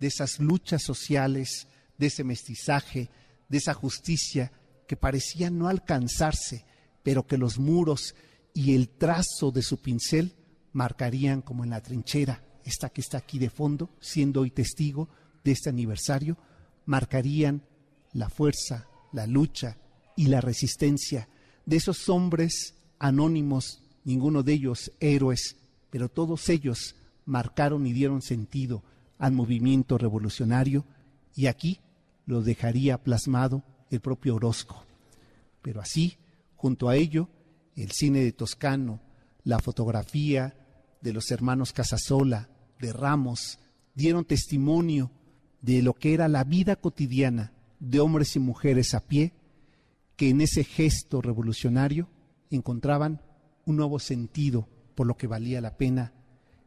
de 0.00 0.08
esas 0.08 0.40
luchas 0.40 0.82
sociales, 0.82 1.68
de 1.98 2.08
ese 2.08 2.24
mestizaje, 2.24 3.10
de 3.48 3.58
esa 3.58 3.74
justicia 3.74 4.50
que 4.88 4.96
parecía 4.96 5.50
no 5.50 5.68
alcanzarse 5.68 6.64
pero 7.02 7.26
que 7.26 7.38
los 7.38 7.58
muros 7.58 8.14
y 8.54 8.74
el 8.74 8.88
trazo 8.88 9.50
de 9.52 9.62
su 9.62 9.78
pincel 9.78 10.34
marcarían 10.72 11.42
como 11.42 11.64
en 11.64 11.70
la 11.70 11.82
trinchera, 11.82 12.44
esta 12.64 12.90
que 12.90 13.00
está 13.00 13.18
aquí 13.18 13.38
de 13.38 13.50
fondo, 13.50 13.90
siendo 14.00 14.42
hoy 14.42 14.50
testigo 14.50 15.08
de 15.44 15.52
este 15.52 15.68
aniversario, 15.68 16.38
marcarían 16.86 17.62
la 18.12 18.28
fuerza, 18.28 18.86
la 19.12 19.26
lucha 19.26 19.78
y 20.16 20.26
la 20.26 20.40
resistencia 20.40 21.28
de 21.66 21.76
esos 21.76 22.08
hombres 22.08 22.74
anónimos, 22.98 23.82
ninguno 24.04 24.42
de 24.42 24.52
ellos 24.54 24.92
héroes, 25.00 25.56
pero 25.90 26.08
todos 26.08 26.48
ellos 26.48 26.94
marcaron 27.24 27.86
y 27.86 27.92
dieron 27.92 28.22
sentido 28.22 28.82
al 29.18 29.32
movimiento 29.32 29.98
revolucionario 29.98 30.84
y 31.34 31.46
aquí 31.46 31.80
lo 32.26 32.42
dejaría 32.42 33.02
plasmado 33.02 33.64
el 33.90 34.00
propio 34.00 34.36
Orozco. 34.36 34.84
Pero 35.62 35.80
así 35.80 36.16
Junto 36.62 36.88
a 36.88 36.94
ello, 36.94 37.28
el 37.74 37.90
cine 37.90 38.20
de 38.20 38.30
Toscano, 38.30 39.00
la 39.42 39.58
fotografía 39.58 40.54
de 41.00 41.12
los 41.12 41.32
hermanos 41.32 41.72
Casasola, 41.72 42.50
de 42.78 42.92
Ramos, 42.92 43.58
dieron 43.96 44.24
testimonio 44.24 45.10
de 45.60 45.82
lo 45.82 45.92
que 45.92 46.14
era 46.14 46.28
la 46.28 46.44
vida 46.44 46.76
cotidiana 46.76 47.52
de 47.80 47.98
hombres 47.98 48.36
y 48.36 48.38
mujeres 48.38 48.94
a 48.94 49.00
pie, 49.00 49.32
que 50.14 50.28
en 50.28 50.40
ese 50.40 50.62
gesto 50.62 51.20
revolucionario 51.20 52.08
encontraban 52.48 53.22
un 53.66 53.74
nuevo 53.74 53.98
sentido 53.98 54.68
por 54.94 55.08
lo 55.08 55.16
que 55.16 55.26
valía 55.26 55.60
la 55.60 55.76
pena 55.76 56.12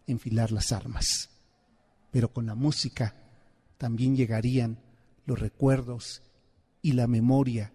enfilar 0.08 0.52
las 0.52 0.74
armas. 0.74 1.30
Pero 2.12 2.34
con 2.34 2.48
la 2.48 2.56
música 2.56 3.16
también 3.78 4.18
llegarían 4.18 4.78
los 5.26 5.40
recuerdos 5.40 6.22
y 6.82 6.92
la 6.92 7.08
memoria 7.08 7.72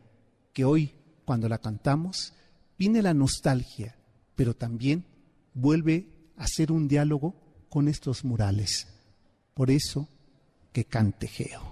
que 0.53 0.67
hoy, 0.67 1.00
cuando 1.31 1.49
la 1.49 1.59
cantamos, 1.59 2.33
viene 2.77 3.03
la 3.03 3.15
nostalgia, 3.15 3.95
pero 4.35 4.53
también 4.53 5.05
vuelve 5.55 6.09
a 6.37 6.49
ser 6.49 6.73
un 6.73 6.89
diálogo 6.89 7.37
con 7.69 7.87
estos 7.87 8.25
murales. 8.25 8.89
Por 9.55 9.71
eso 9.71 10.09
que 10.73 10.87
cante 10.87 11.29
Geo. 11.29 11.63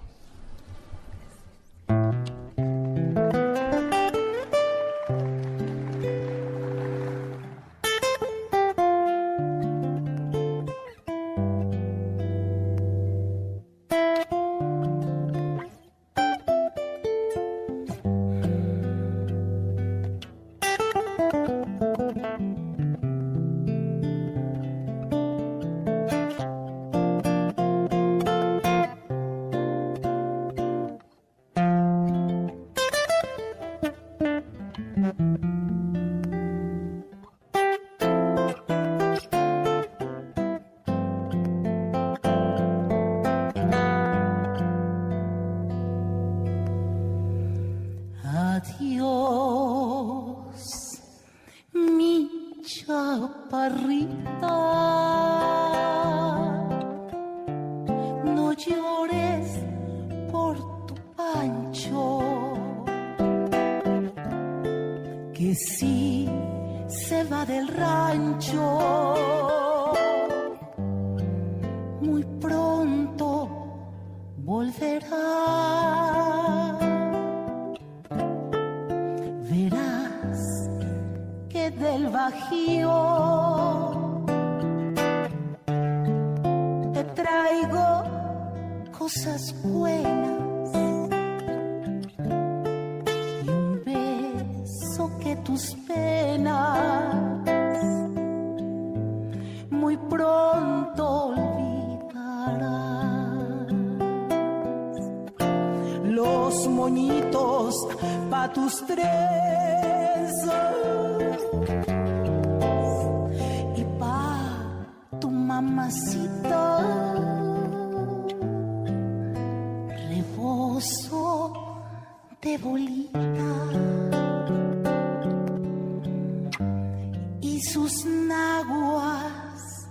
aguas 128.59 129.87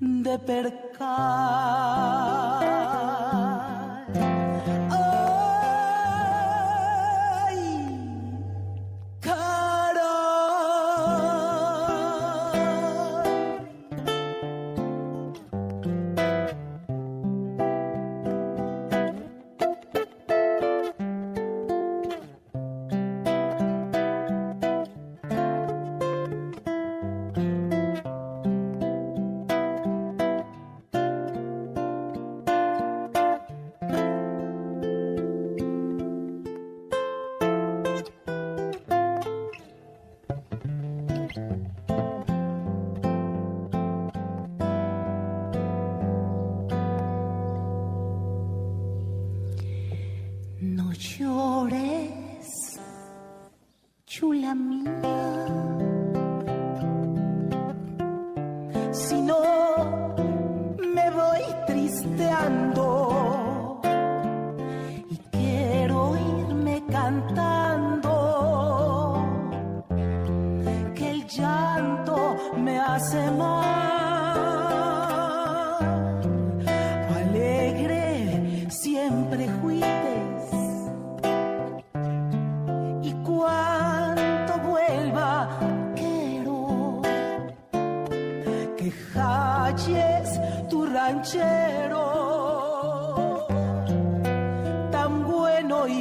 de 0.00 0.38
percar. 0.38 1.06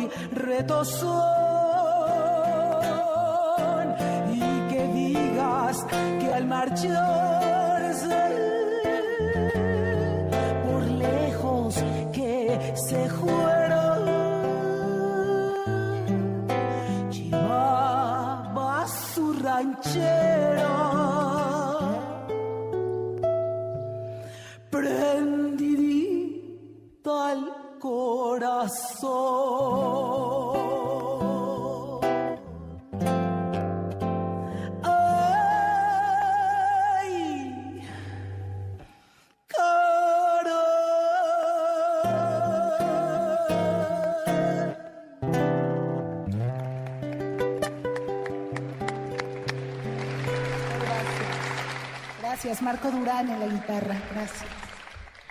hoy 0.05 1.15
y 4.33 4.39
que 4.69 4.87
digas 4.93 5.85
que 6.19 6.33
al 6.33 6.45
marchar 6.45 7.14
Marco 52.85 52.99
Durán 52.99 53.29
en 53.29 53.39
la 53.39 53.47
guitarra. 53.47 54.03
Gracias. 54.11 54.45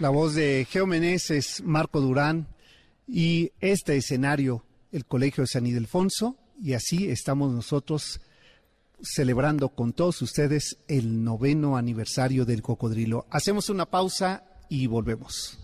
La 0.01 0.09
voz 0.09 0.35
de 0.35 0.67
Geo 0.69 0.87
Meneses, 0.87 1.63
Marco 1.65 2.01
Durán 2.01 2.49
y 3.07 3.53
este 3.61 3.97
escenario, 3.97 4.65
el 4.91 5.05
Colegio 5.05 5.43
de 5.43 5.49
San 5.49 5.67
Ildefonso, 5.67 6.37
y 6.61 6.73
así 6.73 7.09
estamos 7.09 7.53
nosotros 7.53 8.21
celebrando 9.01 9.69
con 9.69 9.93
todos 9.93 10.21
ustedes 10.23 10.79
el 10.89 11.23
noveno 11.23 11.77
aniversario 11.77 12.45
del 12.45 12.63
cocodrilo. 12.63 13.27
Hacemos 13.31 13.69
una 13.69 13.87
pausa 13.87 14.45
y 14.69 14.89
volvemos. 14.89 15.59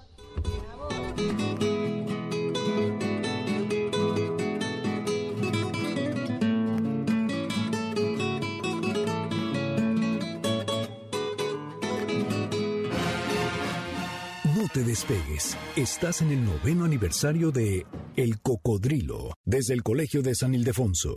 Te 14.73 14.85
despegues. 14.85 15.57
Estás 15.77 16.23
en 16.23 16.31
el 16.31 16.45
noveno 16.45 16.85
aniversario 16.85 17.51
de 17.51 17.87
El 18.17 18.41
Cocodrilo, 18.41 19.35
desde 19.45 19.75
el 19.75 19.83
Colegio 19.83 20.23
de 20.23 20.35
San 20.35 20.55
Ildefonso. 20.55 21.17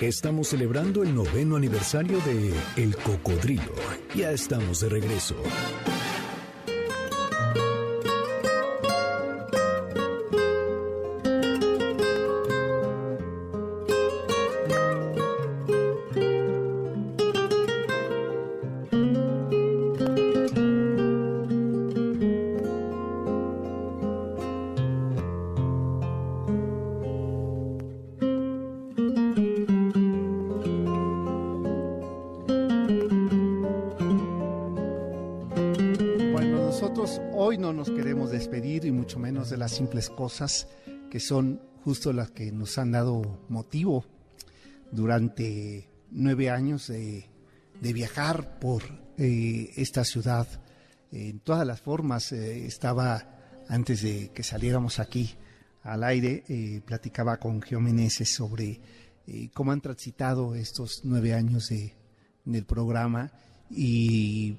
Estamos 0.00 0.48
celebrando 0.48 1.02
el 1.02 1.14
noveno 1.14 1.56
aniversario 1.56 2.18
de 2.20 2.52
El 2.76 2.96
Cocodrilo. 2.96 3.74
Ya 4.14 4.32
estamos 4.32 4.80
de 4.80 4.88
regreso. 4.88 5.36
Simples 39.72 40.10
cosas 40.10 40.68
que 41.10 41.20
son 41.20 41.60
justo 41.84 42.12
las 42.12 42.30
que 42.30 42.52
nos 42.52 42.78
han 42.78 42.92
dado 42.92 43.44
motivo 43.48 44.04
durante 44.90 45.88
nueve 46.10 46.50
años 46.50 46.88
de, 46.88 47.26
de 47.80 47.92
viajar 47.92 48.58
por 48.60 48.82
eh, 49.18 49.70
esta 49.76 50.04
ciudad 50.04 50.46
en 51.10 51.40
todas 51.40 51.66
las 51.66 51.80
formas. 51.80 52.32
eh, 52.32 52.66
estaba 52.66 53.64
antes 53.68 54.02
de 54.02 54.30
que 54.32 54.42
saliéramos 54.42 54.98
aquí 54.98 55.34
al 55.82 56.04
aire, 56.04 56.44
eh, 56.48 56.80
platicaba 56.84 57.38
con 57.38 57.60
Geo 57.60 57.80
Meneses 57.80 58.32
sobre 58.32 58.80
cómo 59.54 59.72
han 59.72 59.80
transitado 59.80 60.54
estos 60.54 61.02
nueve 61.04 61.32
años 61.32 61.68
de, 61.68 61.94
del 62.44 62.64
programa 62.64 63.32
y 63.70 64.56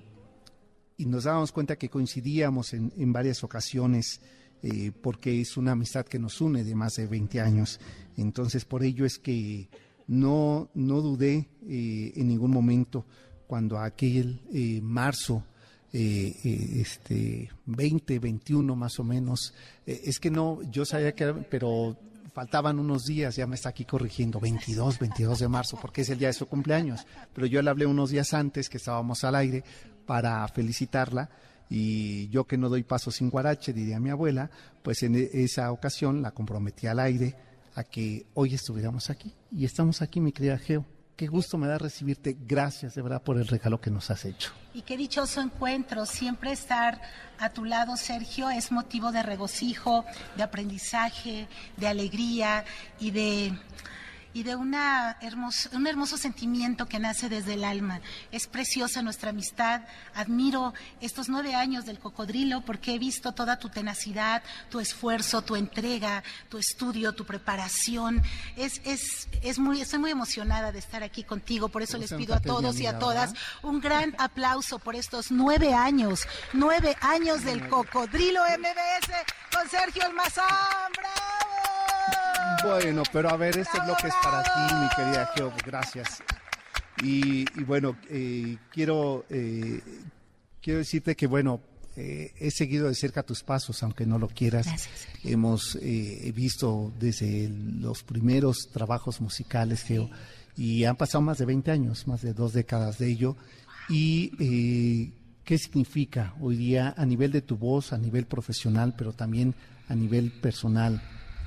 y 0.98 1.06
nos 1.06 1.24
dábamos 1.24 1.52
cuenta 1.52 1.76
que 1.76 1.90
coincidíamos 1.90 2.74
en, 2.74 2.94
en 2.98 3.12
varias 3.12 3.44
ocasiones 3.44 4.22
eh, 4.64 4.92
porque 5.02 5.42
es 5.42 5.58
una 5.58 5.74
amistad 5.74 6.06
que 6.06 6.18
nos 6.18 6.42
une 6.42 6.64
de 6.64 6.74
más 6.74 6.94
de 6.96 7.06
20 7.06 7.42
años. 7.42 7.80
Entonces, 8.18 8.66
por 8.66 8.84
ello 8.84 9.06
es 9.06 9.20
que 9.20 9.68
no, 10.08 10.70
no 10.74 11.02
dudé 11.02 11.50
eh, 11.68 12.14
en 12.16 12.28
ningún 12.28 12.52
momento 12.52 13.06
cuando 13.48 13.78
aquel 13.80 14.42
eh, 14.54 14.80
marzo 14.82 15.44
eh, 15.92 16.34
este 16.82 17.52
20, 17.66 18.20
21 18.20 18.76
más 18.76 19.00
o 19.00 19.04
menos, 19.04 19.54
es 19.86 20.20
que 20.20 20.32
no, 20.32 20.60
yo 20.72 20.86
sabía 20.86 21.14
que 21.14 21.24
era, 21.24 21.34
pero 21.50 21.96
faltaban 22.34 22.80
unos 22.80 23.04
días, 23.04 23.36
ya 23.36 23.46
me 23.46 23.56
está 23.56 23.70
aquí 23.70 23.86
corrigiendo, 23.86 24.40
22, 24.40 24.98
22 24.98 25.40
de 25.40 25.48
marzo, 25.48 25.78
porque 25.80 26.02
es 26.02 26.10
el 26.10 26.18
día 26.18 26.30
de 26.30 26.34
su 26.34 26.48
cumpleaños. 26.48 27.06
Pero 27.32 27.46
yo 27.46 27.62
le 27.62 27.70
hablé 27.70 27.86
unos 27.86 28.10
días 28.10 28.34
antes 28.34 28.70
que 28.70 28.78
estábamos 28.78 29.24
al 29.24 29.36
aire 29.36 29.64
para 30.08 30.48
felicitarla 30.48 31.30
y 31.76 32.30
yo 32.30 32.46
que 32.46 32.56
no 32.56 32.70
doy 32.70 32.84
paso 32.84 33.10
sin 33.10 33.32
guarache, 33.32 33.74
diría 33.74 34.00
mi 34.00 34.12
abuela, 34.12 34.52
pues 34.84 35.02
en 35.02 35.16
e- 35.16 35.28
esa 35.34 35.72
ocasión 35.72 36.22
la 36.22 36.30
comprometí 36.30 36.86
al 36.86 37.00
aire 37.00 37.36
a 37.74 37.84
que 37.84 38.28
hoy 38.36 38.54
estuviéramos 38.54 39.10
aquí. 39.10 39.34
Y 39.52 39.66
estamos 39.66 40.04
aquí, 40.04 40.20
mi 40.22 40.32
querida 40.32 40.60
Geo. 40.60 40.86
Qué 41.16 41.26
gusto 41.26 41.58
me 41.58 41.66
da 41.68 41.80
recibirte. 41.80 42.38
Gracias 42.46 42.94
de 42.94 43.02
verdad 43.02 43.24
por 43.24 43.38
el 43.38 43.48
regalo 43.48 43.82
que 43.82 43.90
nos 43.90 44.12
has 44.12 44.24
hecho. 44.26 44.52
Y 44.76 44.84
qué 44.84 44.98
dichoso 44.98 45.42
encuentro. 45.42 46.06
Siempre 46.06 46.52
estar 46.52 47.02
a 47.40 47.50
tu 47.50 47.66
lado, 47.66 47.98
Sergio, 47.98 48.52
es 48.52 48.72
motivo 48.72 49.12
de 49.12 49.24
regocijo, 49.24 50.06
de 50.38 50.44
aprendizaje, 50.44 51.48
de 51.78 51.88
alegría 51.88 52.66
y 53.00 53.10
de 53.10 53.58
y 54.34 54.44
de 54.44 54.56
una 54.56 55.18
hermos- 55.22 55.70
un 55.74 55.86
hermoso 55.88 56.18
sentimiento 56.18 56.88
que 56.88 57.00
nace 57.00 57.30
desde 57.30 57.54
el 57.54 57.64
alma. 57.64 58.02
Es 58.32 58.48
preciosa 58.48 59.02
nuestra 59.02 59.30
amistad. 59.30 59.82
Admiro 60.16 60.74
estos 61.02 61.30
nueve 61.30 61.56
años 61.56 61.86
del 61.86 62.00
cocodrilo 62.00 62.62
porque 62.62 62.96
he 62.96 63.00
visto 63.00 63.32
toda 63.34 63.60
tu 63.60 63.70
tenacidad, 63.70 64.42
tu 64.70 64.80
esfuerzo, 64.80 65.42
tu 65.44 65.56
entrega, 65.56 66.24
tu 66.50 66.58
estudio, 66.58 67.14
tu 67.14 67.26
preparación. 67.26 68.22
Es, 68.56 68.82
es, 68.86 69.28
es 69.42 69.60
muy, 69.60 69.82
estoy 69.82 70.00
muy 70.00 70.12
emocionada 70.12 70.72
de 70.72 70.80
estar 70.80 71.04
aquí 71.04 71.24
contigo. 71.24 71.70
Por 71.70 71.82
eso 71.84 71.94
¿Cómo 71.94 72.02
les 72.02 72.14
pido 72.14 72.34
a 72.36 72.40
todos 72.40 72.80
y 72.80 72.88
a 72.88 72.98
todas 73.00 73.34
un 73.62 73.80
gran 73.82 74.16
aplauso 74.20 74.80
por 74.80 74.96
estos 74.96 75.32
nueve 75.32 75.74
años, 75.74 76.28
nueve 76.54 76.98
años 77.02 77.44
del 77.44 77.68
cocodrilo 77.70 78.42
MBS 78.44 79.12
con 79.56 79.70
Sergio 79.70 80.04
Almazán. 80.06 80.92
¡Bravo! 80.98 82.33
Bueno, 82.64 83.04
pero 83.12 83.30
a 83.30 83.38
ver, 83.38 83.58
esto 83.58 83.78
es 83.82 83.88
lo 83.88 83.96
que 83.96 84.08
es 84.08 84.14
para 84.24 84.44
ti, 84.44 84.76
mi 84.76 84.90
querida 84.96 85.30
Geo. 85.36 85.52
Gracias. 85.66 86.24
Y, 87.02 87.42
y 87.60 87.64
bueno, 87.64 87.98
eh, 88.10 88.58
quiero, 88.72 89.26
eh, 89.30 89.82
quiero 90.62 90.80
decirte 90.80 91.16
que, 91.16 91.28
bueno, 91.28 91.62
eh, 91.96 92.34
he 92.40 92.50
seguido 92.50 92.88
de 92.88 92.96
cerca 92.96 93.22
tus 93.22 93.44
pasos, 93.44 93.84
aunque 93.84 94.06
no 94.06 94.18
lo 94.18 94.28
quieras. 94.28 94.66
Gracias. 94.66 95.08
Hemos 95.24 95.78
eh, 95.82 96.32
visto 96.36 96.92
desde 97.00 97.50
los 97.50 98.04
primeros 98.04 98.70
trabajos 98.72 99.22
musicales, 99.22 99.84
Geo, 99.84 100.10
y 100.58 100.86
han 100.86 100.96
pasado 100.96 101.22
más 101.22 101.38
de 101.38 101.46
20 101.46 101.72
años, 101.72 102.08
más 102.08 102.22
de 102.22 102.34
dos 102.34 102.54
décadas 102.54 102.98
de 102.98 103.12
ello. 103.12 103.36
Y 103.90 104.32
eh, 104.40 105.12
qué 105.44 105.58
significa 105.58 106.34
hoy 106.40 106.58
día 106.58 106.94
a 106.98 107.06
nivel 107.06 107.32
de 107.32 107.42
tu 107.42 107.58
voz, 107.58 107.94
a 107.94 107.98
nivel 107.98 108.26
profesional, 108.26 108.96
pero 108.98 109.14
también 109.14 109.54
a 109.88 109.96
nivel 109.96 110.32
personal, 110.32 111.02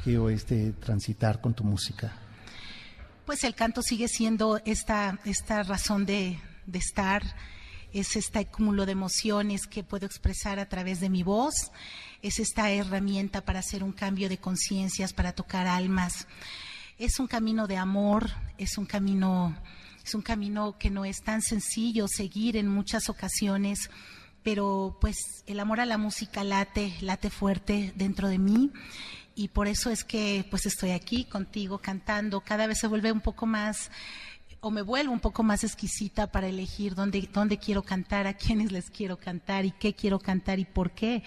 Geo, 0.07 0.31
este 0.31 0.71
transitar 0.71 1.41
con 1.41 1.53
tu 1.53 1.65
música. 1.65 2.17
Pues 3.25 3.43
el 3.43 3.57
canto 3.57 3.83
sigue 3.83 4.07
siendo 4.07 4.61
esta, 4.65 5.19
esta 5.25 5.65
razón 5.65 6.07
de, 6.07 6.39
de 6.67 6.79
estar, 6.79 7.25
es 7.93 8.15
este 8.15 8.47
cúmulo 8.47 8.87
de 8.87 8.93
emociones 8.93 9.67
que 9.67 9.83
puedo 9.83 10.07
expresar 10.07 10.61
a 10.61 10.69
través 10.69 11.01
de 11.01 11.11
mi 11.11 11.25
voz, 11.25 11.73
es 12.23 12.39
esta 12.39 12.71
herramienta 12.71 13.45
para 13.45 13.59
hacer 13.59 13.83
un 13.83 13.91
cambio 13.91 14.29
de 14.29 14.39
conciencias, 14.39 15.13
para 15.13 15.33
tocar 15.33 15.67
almas. 15.67 16.29
Es 16.99 17.19
un 17.19 17.27
camino 17.27 17.67
de 17.67 17.77
amor, 17.77 18.31
es 18.59 18.79
un 18.79 18.87
camino, 18.87 19.57
es 20.05 20.15
un 20.15 20.23
camino 20.23 20.79
que 20.79 20.89
no 20.89 21.05
es 21.05 21.21
tan 21.23 21.43
sencillo 21.43 22.07
seguir 22.07 22.57
en 22.57 22.69
muchas 22.69 23.09
ocasiones, 23.09 23.91
pero 24.45 24.99
pues 25.01 25.17
el 25.49 25.59
amor 25.59 25.81
a 25.81 25.87
la 25.87 25.99
música 25.99 26.45
late, 26.45 26.95
late 27.01 27.29
fuerte 27.29 27.93
dentro 27.97 28.29
de 28.29 28.39
mí 28.39 28.71
y 29.37 29.49
por 29.49 29.69
eso 29.69 29.91
es 29.91 30.03
que 30.03 30.45
pues 30.51 30.67
estoy 30.67 30.91
aquí 30.91 31.25
contigo 31.27 31.79
cantando. 31.79 32.41
Cada 32.41 32.67
vez 32.67 32.79
se 32.79 32.89
vuelve 32.89 33.13
un 33.13 33.21
poco 33.21 33.47
más 33.47 33.91
o 34.61 34.71
me 34.71 34.83
vuelvo 34.83 35.13
un 35.13 35.21
poco 35.21 35.43
más 35.43 35.63
exquisita 35.63 36.33
para 36.33 36.49
elegir 36.49 36.95
dónde, 36.95 37.29
dónde 37.33 37.59
quiero 37.59 37.83
cantar, 37.83 38.27
a 38.27 38.35
quiénes 38.35 38.73
les 38.73 38.91
quiero 38.91 39.19
cantar 39.19 39.67
y 39.67 39.71
qué 39.71 39.95
quiero 39.95 40.19
cantar 40.19 40.59
y 40.59 40.65
por 40.65 40.91
qué. 40.91 41.23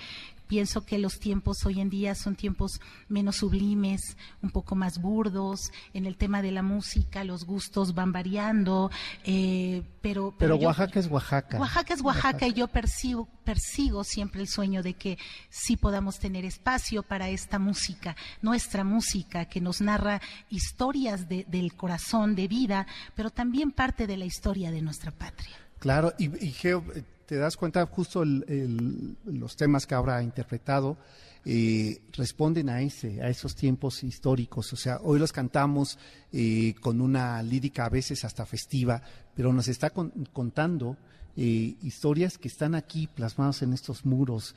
Pienso 0.50 0.84
que 0.84 0.98
los 0.98 1.20
tiempos 1.20 1.64
hoy 1.68 1.80
en 1.80 1.92
día 1.92 2.16
son 2.16 2.36
tiempos 2.36 2.82
menos 3.08 3.36
sublimes, 3.36 4.18
un 4.42 4.50
poco 4.50 4.76
más 4.76 5.00
burdos. 5.00 5.72
En 5.94 6.08
el 6.08 6.18
tema 6.18 6.42
de 6.42 6.52
la 6.52 6.64
música, 6.64 7.24
los 7.24 7.46
gustos 7.46 7.94
van 7.94 8.12
variando, 8.12 8.90
eh, 9.26 9.84
pero, 10.02 10.34
Pero 10.40 10.56
Oaxaca 10.56 11.00
es 11.00 11.06
Oaxaca. 11.08 11.60
Oaxaca 11.60 11.94
es 11.94 12.02
Oaxaca 12.02 12.48
y 12.48 12.54
yo 12.54 12.68
persigo, 12.68 13.28
persigo 13.44 14.04
siempre 14.04 14.42
el 14.42 14.48
sueño 14.48 14.82
de 14.82 14.96
que 14.96 15.20
sí 15.52 15.78
podamos 15.78 16.18
tener 16.18 16.46
espacio 16.46 17.04
para 17.04 17.30
esta 17.30 17.60
música, 17.60 18.16
nuestra 18.42 18.84
música 18.84 19.46
que 19.46 19.62
nos 19.62 19.82
narra 19.82 20.20
historias 20.50 21.30
de- 21.30 21.46
del 21.48 21.76
corazón, 21.76 22.34
de 22.36 22.48
vida, 22.48 22.88
pero 23.16 23.30
también 23.30 23.72
parte 23.72 24.08
de 24.08 24.18
la 24.18 24.26
historia 24.26 24.72
de 24.72 24.82
nuestra 24.82 25.12
patria. 25.12 25.56
Claro, 25.78 26.12
y, 26.18 26.26
y 26.44 26.52
Geo, 26.54 26.84
te 27.30 27.36
das 27.36 27.58
cuenta 27.58 27.86
justo 27.86 28.26
los 28.26 29.56
temas 29.56 29.86
que 29.86 29.94
ahora 29.94 30.18
ha 30.18 30.24
interpretado 30.24 30.98
eh, 31.46 32.02
responden 32.14 32.70
a 32.70 32.82
ese, 32.82 33.22
a 33.22 33.30
esos 33.30 33.56
tiempos 33.56 34.04
históricos. 34.04 34.74
O 34.74 34.76
sea, 34.76 34.98
hoy 35.04 35.20
los 35.20 35.32
cantamos 35.32 36.00
eh, 36.34 36.74
con 36.82 37.00
una 37.00 37.44
lírica 37.44 37.86
a 37.86 37.90
veces 37.90 38.26
hasta 38.26 38.48
festiva, 38.48 39.04
pero 39.36 39.54
nos 39.54 39.68
está 39.68 39.92
contando 39.92 40.98
eh, 41.38 41.76
historias 41.84 42.40
que 42.40 42.48
están 42.48 42.74
aquí 42.74 43.06
plasmadas 43.06 43.62
en 43.62 43.74
estos 43.74 44.08
muros. 44.08 44.56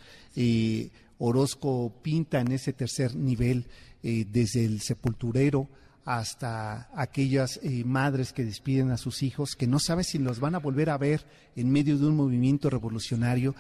Orozco 1.18 1.92
pinta 2.00 2.40
en 2.40 2.52
ese 2.52 2.72
tercer 2.72 3.14
nivel 3.14 3.66
desde 4.02 4.64
el 4.64 4.80
sepulturero 4.80 5.68
hasta 6.04 6.88
aquellas 6.94 7.60
madres 7.84 8.32
que 8.32 8.44
despiden 8.44 8.90
a 8.90 8.96
sus 8.96 9.22
hijos, 9.22 9.54
que 9.56 9.66
no 9.66 9.78
saben 9.78 10.04
si 10.04 10.18
los 10.18 10.40
van 10.40 10.54
a 10.54 10.58
volver 10.58 10.90
a 10.90 10.98
ver 10.98 11.24
en 11.56 11.70
medio 11.70 11.98
de 11.98 12.06
un 12.06 12.16
movimiento 12.16 12.70
revolucionario. 12.70 13.54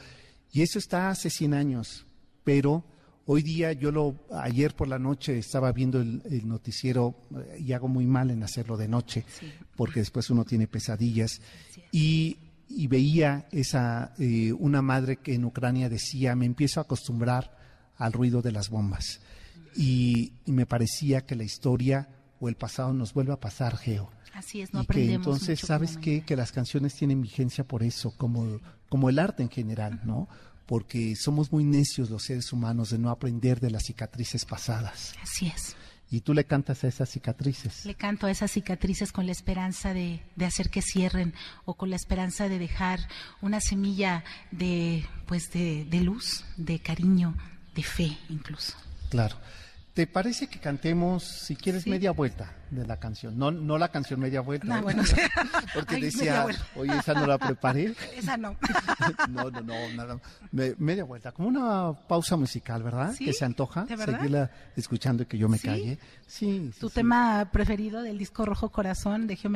Y 0.52 0.62
eso 0.62 0.78
está 0.78 1.08
hace 1.08 1.30
100 1.30 1.54
años, 1.54 2.06
pero 2.44 2.84
Hoy 3.24 3.42
día 3.42 3.72
yo 3.72 3.92
lo, 3.92 4.16
ayer 4.32 4.74
por 4.74 4.88
la 4.88 4.98
noche 4.98 5.38
estaba 5.38 5.70
viendo 5.70 6.00
el, 6.00 6.46
noticiero 6.46 7.14
eh, 7.36 7.62
y 7.64 7.72
hago 7.72 7.86
muy 7.86 8.04
mal 8.04 8.32
en 8.32 8.42
hacerlo 8.42 8.76
de 8.76 8.88
noche 8.88 9.24
porque 9.76 10.00
después 10.00 10.28
uno 10.30 10.44
tiene 10.44 10.66
pesadillas. 10.66 11.40
Y, 11.92 12.38
veía 12.88 13.46
esa, 13.52 14.14
eh, 14.18 14.52
una 14.52 14.82
madre 14.82 15.18
que 15.18 15.34
en 15.34 15.44
Ucrania 15.44 15.88
decía, 15.88 16.34
me 16.34 16.46
empiezo 16.46 16.80
a 16.80 16.84
acostumbrar 16.84 17.56
al 17.96 18.12
ruido 18.12 18.42
de 18.42 18.50
las 18.50 18.70
bombas 18.70 19.20
y, 19.76 20.32
me 20.46 20.66
parecía 20.66 21.24
que 21.24 21.36
la 21.36 21.44
historia 21.44 22.08
o 22.42 22.48
el 22.48 22.56
pasado 22.56 22.92
nos 22.92 23.14
vuelve 23.14 23.32
a 23.32 23.38
pasar, 23.38 23.76
Geo. 23.76 24.10
Así 24.34 24.62
es, 24.62 24.74
no 24.74 24.82
y 24.82 24.86
que 24.86 25.12
entonces, 25.12 25.60
¿sabes 25.60 25.96
qué? 25.96 26.22
Que 26.22 26.34
las 26.34 26.50
canciones 26.50 26.94
tienen 26.94 27.22
vigencia 27.22 27.64
por 27.64 27.84
eso, 27.84 28.10
como, 28.16 28.58
como 28.88 29.08
el 29.08 29.20
arte 29.20 29.44
en 29.44 29.50
general, 29.50 30.00
¿no? 30.04 30.28
porque 30.66 31.14
somos 31.16 31.52
muy 31.52 31.64
necios 31.64 32.08
los 32.08 32.22
seres 32.22 32.52
humanos 32.52 32.90
de 32.90 32.98
no 32.98 33.10
aprender 33.10 33.60
de 33.60 33.70
las 33.70 33.84
cicatrices 33.84 34.44
pasadas. 34.44 35.14
Así 35.22 35.46
es. 35.46 35.76
Y 36.10 36.20
tú 36.20 36.34
le 36.34 36.44
cantas 36.44 36.82
a 36.84 36.88
esas 36.88 37.10
cicatrices. 37.10 37.84
Le 37.84 37.94
canto 37.94 38.26
a 38.26 38.30
esas 38.30 38.50
cicatrices 38.50 39.12
con 39.12 39.26
la 39.26 39.32
esperanza 39.32 39.92
de, 39.92 40.22
hacer 40.44 40.70
que 40.70 40.80
cierren 40.80 41.34
o 41.64 41.74
con 41.74 41.90
la 41.90 41.96
esperanza 41.96 42.48
de 42.48 42.58
dejar 42.58 43.00
una 43.40 43.60
semilla 43.60 44.24
de, 44.50 45.06
pues 45.26 45.52
de 45.52 46.00
luz, 46.02 46.44
de 46.56 46.78
cariño, 46.80 47.34
de 47.74 47.82
fe 47.82 48.16
incluso. 48.28 48.74
Claro. 49.10 49.36
¿Te 49.94 50.06
parece 50.06 50.46
que 50.46 50.58
cantemos, 50.58 51.22
si 51.22 51.54
quieres, 51.54 51.86
media 51.86 52.12
vuelta 52.12 52.50
de 52.70 52.86
la 52.86 52.96
canción? 52.96 53.36
No, 53.36 53.50
no 53.50 53.76
la 53.76 53.90
canción 53.90 54.20
media 54.20 54.40
vuelta. 54.40 54.66
No, 54.66 54.82
bueno, 54.82 55.02
porque 55.74 55.96
decía, 55.96 56.46
oye, 56.76 56.96
esa 56.96 57.12
no 57.12 57.26
la 57.26 57.36
preparé. 57.36 57.94
esa 58.16 58.38
no. 58.38 58.56
no, 59.28 59.50
no, 59.50 59.60
no, 59.60 59.74
nada. 59.94 60.18
media 60.50 61.04
vuelta, 61.04 61.32
como 61.32 61.48
una 61.48 61.92
pausa 62.08 62.36
musical, 62.36 62.82
¿verdad? 62.82 63.14
Que 63.18 63.34
se 63.34 63.44
antoja 63.44 63.86
seguirla 63.86 64.50
escuchando 64.76 65.24
y 65.24 65.26
que 65.26 65.36
yo 65.36 65.50
me 65.50 65.58
calle. 65.58 65.98
Sí. 66.26 66.70
¿Tu 66.80 66.88
tema 66.88 67.50
preferido 67.52 68.00
del 68.00 68.16
disco 68.16 68.46
Rojo 68.46 68.70
Corazón 68.70 69.26
de 69.26 69.36
Gio 69.36 69.50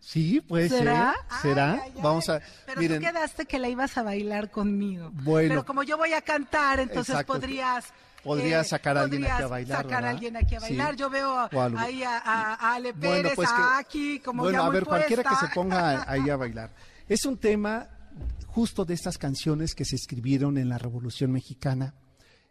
Sí, 0.00 0.40
puede 0.40 0.68
¿Será? 0.68 1.14
ser. 1.40 1.52
¿Será? 1.52 1.84
Vamos 2.02 2.28
a. 2.28 2.40
Pero 2.66 2.96
tú 2.96 3.00
quedaste 3.00 3.46
que 3.46 3.60
la 3.60 3.68
ibas 3.68 3.96
a 3.96 4.02
bailar 4.02 4.50
conmigo. 4.50 5.10
Bueno. 5.12 5.48
Pero 5.50 5.64
como 5.64 5.84
yo 5.84 5.96
voy 5.96 6.12
a 6.14 6.22
cantar, 6.22 6.80
entonces 6.80 7.22
podrías 7.22 7.92
Podría 8.22 8.60
eh, 8.60 8.64
sacar 8.64 8.96
a 8.96 9.02
alguien 9.02 9.24
aquí 9.24 9.42
a 9.42 9.46
bailar. 9.46 9.82
sacar 9.82 10.04
a 10.04 10.10
alguien 10.10 10.36
aquí 10.36 10.54
a 10.54 10.60
bailar. 10.60 10.96
Yo 10.96 11.10
veo 11.10 11.48
ahí 11.76 12.02
a, 12.02 12.74
Ale 12.74 12.94
Pérez, 12.94 13.32
pues 13.34 13.48
a 13.48 13.78
Aki, 13.78 14.20
como 14.20 14.42
bueno, 14.42 14.62
a 14.62 14.70
ver, 14.70 14.84
cualquiera 14.84 15.22
que 15.24 15.36
se 15.36 15.48
ponga 15.54 16.04
ahí 16.10 16.30
a 16.30 16.36
bailar. 16.36 16.70
Es 17.08 17.24
un 17.24 17.36
tema 17.36 17.88
justo 18.46 18.84
de 18.84 18.94
estas 18.94 19.18
canciones 19.18 19.74
que 19.74 19.84
se 19.84 19.96
escribieron 19.96 20.58
en 20.58 20.68
la 20.68 20.78
Revolución 20.78 21.32
Mexicana. 21.32 21.94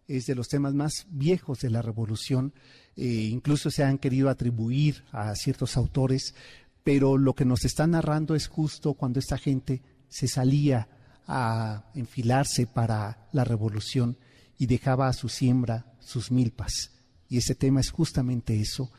Es 0.08 0.26
de 0.26 0.36
los 0.36 0.48
temas 0.50 0.74
más 0.74 1.06
viejos 1.10 1.60
de 1.60 1.70
la 1.70 1.82
Revolución. 1.82 2.54
Eh, 2.98 3.30
incluso 3.32 3.72
se 3.72 3.84
han 3.84 3.98
querido 3.98 4.30
atribuir 4.30 5.06
a 5.12 5.34
ciertos 5.36 5.78
autores, 5.78 6.36
pero 6.84 7.18
lo 7.18 7.34
que 7.34 7.46
nos 7.46 7.64
está 7.64 7.88
narrando 7.88 8.36
es 8.36 8.48
justo 8.48 8.96
cuando 8.96 9.20
esta 9.20 9.38
gente 9.38 9.82
se 10.10 10.28
salía 10.28 10.90
a 11.28 11.86
enfilarse 11.96 12.68
para 12.68 13.30
la 13.32 13.46
revolución 13.46 14.18
y 14.62 14.68
dejaba 14.68 15.08
a 15.08 15.14
su 15.14 15.28
siembra 15.28 15.88
sus 15.98 16.30
milpas. 16.30 16.92
Y 17.28 17.38
ese 17.38 17.56
tema 17.56 17.80
es 17.80 17.90
justamente 17.90 18.62
eso. 18.62 18.92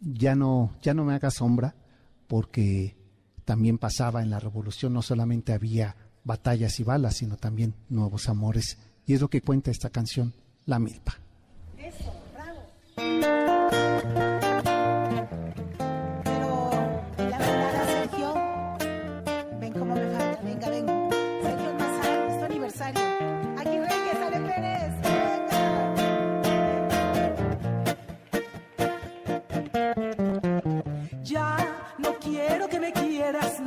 Ya, 0.00 0.34
no, 0.34 0.76
ya 0.82 0.92
no 0.92 1.04
me 1.04 1.14
haga 1.14 1.30
sombra, 1.30 1.76
porque 2.26 2.96
también 3.44 3.78
pasaba 3.78 4.22
en 4.22 4.30
la 4.30 4.40
revolución, 4.40 4.92
no 4.92 5.02
solamente 5.02 5.52
había 5.52 5.94
batallas 6.24 6.80
y 6.80 6.82
balas, 6.82 7.18
sino 7.18 7.36
también 7.36 7.76
nuevos 7.88 8.28
amores. 8.28 8.78
Y 9.06 9.14
es 9.14 9.20
lo 9.20 9.30
que 9.30 9.40
cuenta 9.40 9.70
esta 9.70 9.90
canción, 9.90 10.34
La 10.66 10.80
Milpa. 10.80 11.20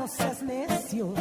No 0.04 0.08
seas 0.10 0.42
necio. 0.42 1.14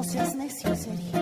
No 0.00 0.04
seas 0.04 0.34
necio, 0.34 0.74
sería. 0.74 1.19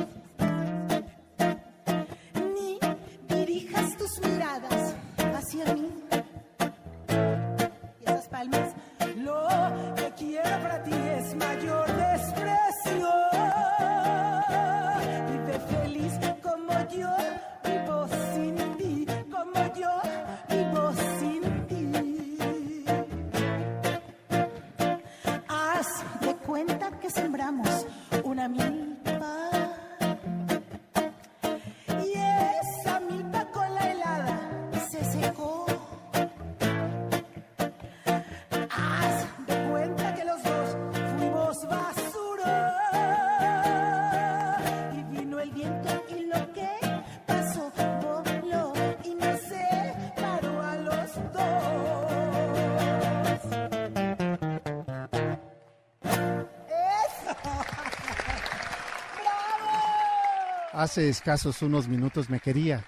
Hace 60.78 61.08
escasos 61.08 61.60
unos 61.62 61.88
minutos 61.88 62.30
me 62.30 62.38
quería 62.38 62.84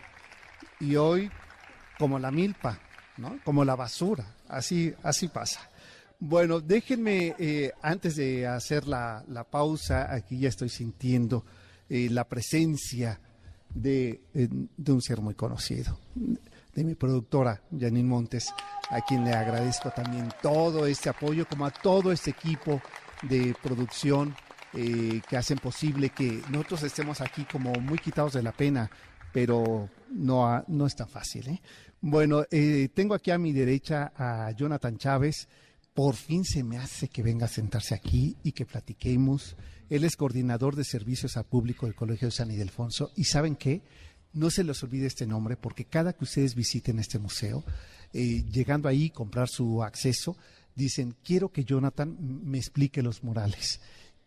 y 0.78 0.94
hoy 0.94 1.28
como 1.98 2.20
la 2.20 2.30
milpa, 2.30 2.78
¿no? 3.16 3.40
Como 3.44 3.64
la 3.64 3.74
basura, 3.74 4.24
así, 4.48 4.94
así 5.02 5.26
pasa. 5.26 5.68
Bueno, 6.20 6.60
déjenme, 6.60 7.34
eh, 7.36 7.72
antes 7.82 8.14
de 8.14 8.46
hacer 8.46 8.86
la, 8.86 9.24
pausa, 9.50 10.14
aquí 10.14 10.38
ya 10.38 10.48
estoy 10.48 10.68
sintiendo 10.68 11.44
eh, 11.88 12.08
la 12.10 12.28
presencia 12.28 13.18
de, 13.74 14.20
eh, 14.34 14.48
de, 14.76 14.92
un 14.92 15.02
ser 15.02 15.20
muy 15.20 15.34
conocido, 15.34 15.98
de 16.14 16.84
mi 16.84 16.94
productora, 16.94 17.60
Janine 17.76 18.08
Montes, 18.08 18.54
a 18.88 19.00
quien 19.00 19.24
le 19.24 19.32
agradezco 19.32 19.90
también 19.90 20.28
todo 20.40 20.86
este 20.86 21.08
apoyo, 21.08 21.44
como 21.48 21.66
a 21.66 21.72
todo 21.72 22.12
este 22.12 22.30
equipo 22.30 22.80
de 23.22 23.54
producción 23.60 24.36
que 24.72 25.36
hacen 25.36 25.58
posible 25.58 26.10
que 26.10 26.42
nosotros 26.50 26.84
estemos 26.84 27.20
aquí 27.20 27.44
como 27.44 27.72
muy 27.72 27.98
quitados 27.98 28.34
de 28.34 28.42
la 28.42 28.52
pena, 28.52 28.90
pero 29.32 29.88
no, 30.10 30.64
no 30.68 30.86
es 30.86 30.94
tan 30.94 31.08
fácil. 31.08 31.48
¿eh? 31.48 31.60
Bueno, 32.00 32.44
eh, 32.50 32.88
tengo 32.94 33.14
aquí 33.14 33.30
a 33.30 33.38
mi 33.38 33.52
derecha 33.52 34.12
a 34.16 34.50
Jonathan 34.52 34.96
Chávez. 34.96 35.48
Por 35.94 36.14
fin 36.14 36.44
se 36.44 36.62
me 36.62 36.78
hace 36.78 37.08
que 37.08 37.22
venga 37.22 37.46
a 37.46 37.48
sentarse 37.48 37.94
aquí 37.94 38.36
y 38.42 38.52
que 38.52 38.64
platiquemos. 38.64 39.56
Él 39.88 40.04
es 40.04 40.16
coordinador 40.16 40.76
de 40.76 40.84
servicios 40.84 41.36
al 41.36 41.44
público 41.44 41.86
del 41.86 41.94
Colegio 41.94 42.28
de 42.28 42.32
San 42.32 42.50
Ildefonso. 42.50 43.10
Y 43.16 43.24
saben 43.24 43.56
qué, 43.56 43.82
no 44.32 44.50
se 44.50 44.64
les 44.64 44.82
olvide 44.82 45.06
este 45.06 45.26
nombre 45.26 45.56
porque 45.56 45.84
cada 45.84 46.12
que 46.12 46.24
ustedes 46.24 46.54
visiten 46.54 47.00
este 47.00 47.18
museo, 47.18 47.64
eh, 48.12 48.44
llegando 48.50 48.88
ahí, 48.88 49.10
comprar 49.10 49.48
su 49.48 49.82
acceso, 49.82 50.36
dicen, 50.74 51.16
quiero 51.24 51.50
que 51.50 51.64
Jonathan 51.64 52.16
me 52.20 52.58
explique 52.58 53.02
los 53.02 53.22
murales. 53.24 53.80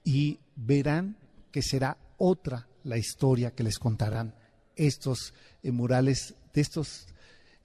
Y 0.04 0.40
verán 0.56 1.18
que 1.52 1.62
será 1.62 1.98
otra 2.18 2.68
la 2.84 2.98
historia 2.98 3.52
que 3.52 3.64
les 3.64 3.78
contarán 3.78 4.36
estos 4.76 5.34
eh, 5.62 5.72
murales 5.72 6.36
de 6.54 6.62
estos 6.62 7.08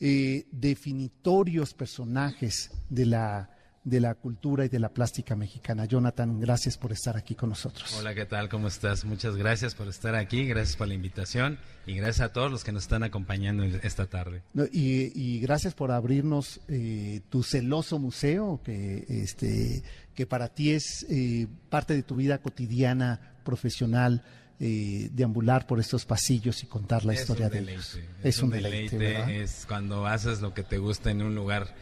eh, 0.01 0.47
definitorios 0.53 1.75
personajes 1.75 2.71
de 2.89 3.07
la, 3.07 3.58
de 3.89 4.01
la 4.01 4.15
cultura 4.15 4.65
y 4.65 4.69
de 4.69 4.79
la 4.79 4.91
plástica 4.91 5.37
mexicana. 5.37 5.85
Jonathan, 5.85 6.41
gracias 6.41 6.77
por 6.77 6.93
estar 6.93 7.17
aquí 7.17 7.35
con 7.35 7.49
nosotros. 7.49 7.95
Hola, 7.99 8.15
¿qué 8.15 8.25
tal? 8.25 8.49
¿Cómo 8.49 8.69
estás? 8.69 9.05
Muchas 9.05 9.37
gracias 9.37 9.75
por 9.75 9.89
estar 9.89 10.15
aquí, 10.15 10.47
gracias 10.47 10.77
por 10.77 10.89
la 10.89 10.95
invitación 10.95 11.59
y 11.87 11.95
gracias 11.95 12.29
a 12.29 12.33
todos 12.33 12.51
los 12.51 12.65
que 12.65 12.73
nos 12.73 12.85
están 12.85 13.03
acompañando 13.03 13.65
esta 13.65 14.07
tarde. 14.07 14.43
y, 14.73 15.41
gracias 15.41 15.75
por 15.75 15.91
abrirnos 15.91 16.61
eh, 16.69 17.21
tu 17.31 17.43
celoso 17.43 17.99
museo, 17.99 18.61
que, 18.65 19.05
este, 19.09 19.83
que 20.15 20.27
para 20.27 20.49
ti 20.49 20.73
es 20.73 21.07
parte 21.69 21.95
de 21.95 22.03
tu 22.03 22.17
vida 22.17 22.39
cotidiana, 22.39 23.37
profesional 23.45 24.23
eh, 24.61 25.09
deambular 25.13 25.69
por 25.69 25.79
estos 25.79 26.05
pasillos 26.05 26.65
y 26.65 26.67
contar 26.67 27.05
la 27.05 27.15
historia 27.15 27.49
de 27.49 27.61
ellos. 27.61 27.97
Es, 28.25 28.43
un 28.43 28.51
deleite. 28.51 29.41
es 29.41 29.65
cuando 29.69 30.05
haces 30.05 30.41
lo 30.41 30.53
que 30.53 30.65
te 30.65 30.79
gusta 30.79 31.13
en 31.13 31.23
un 31.23 31.37
lugar 31.37 31.73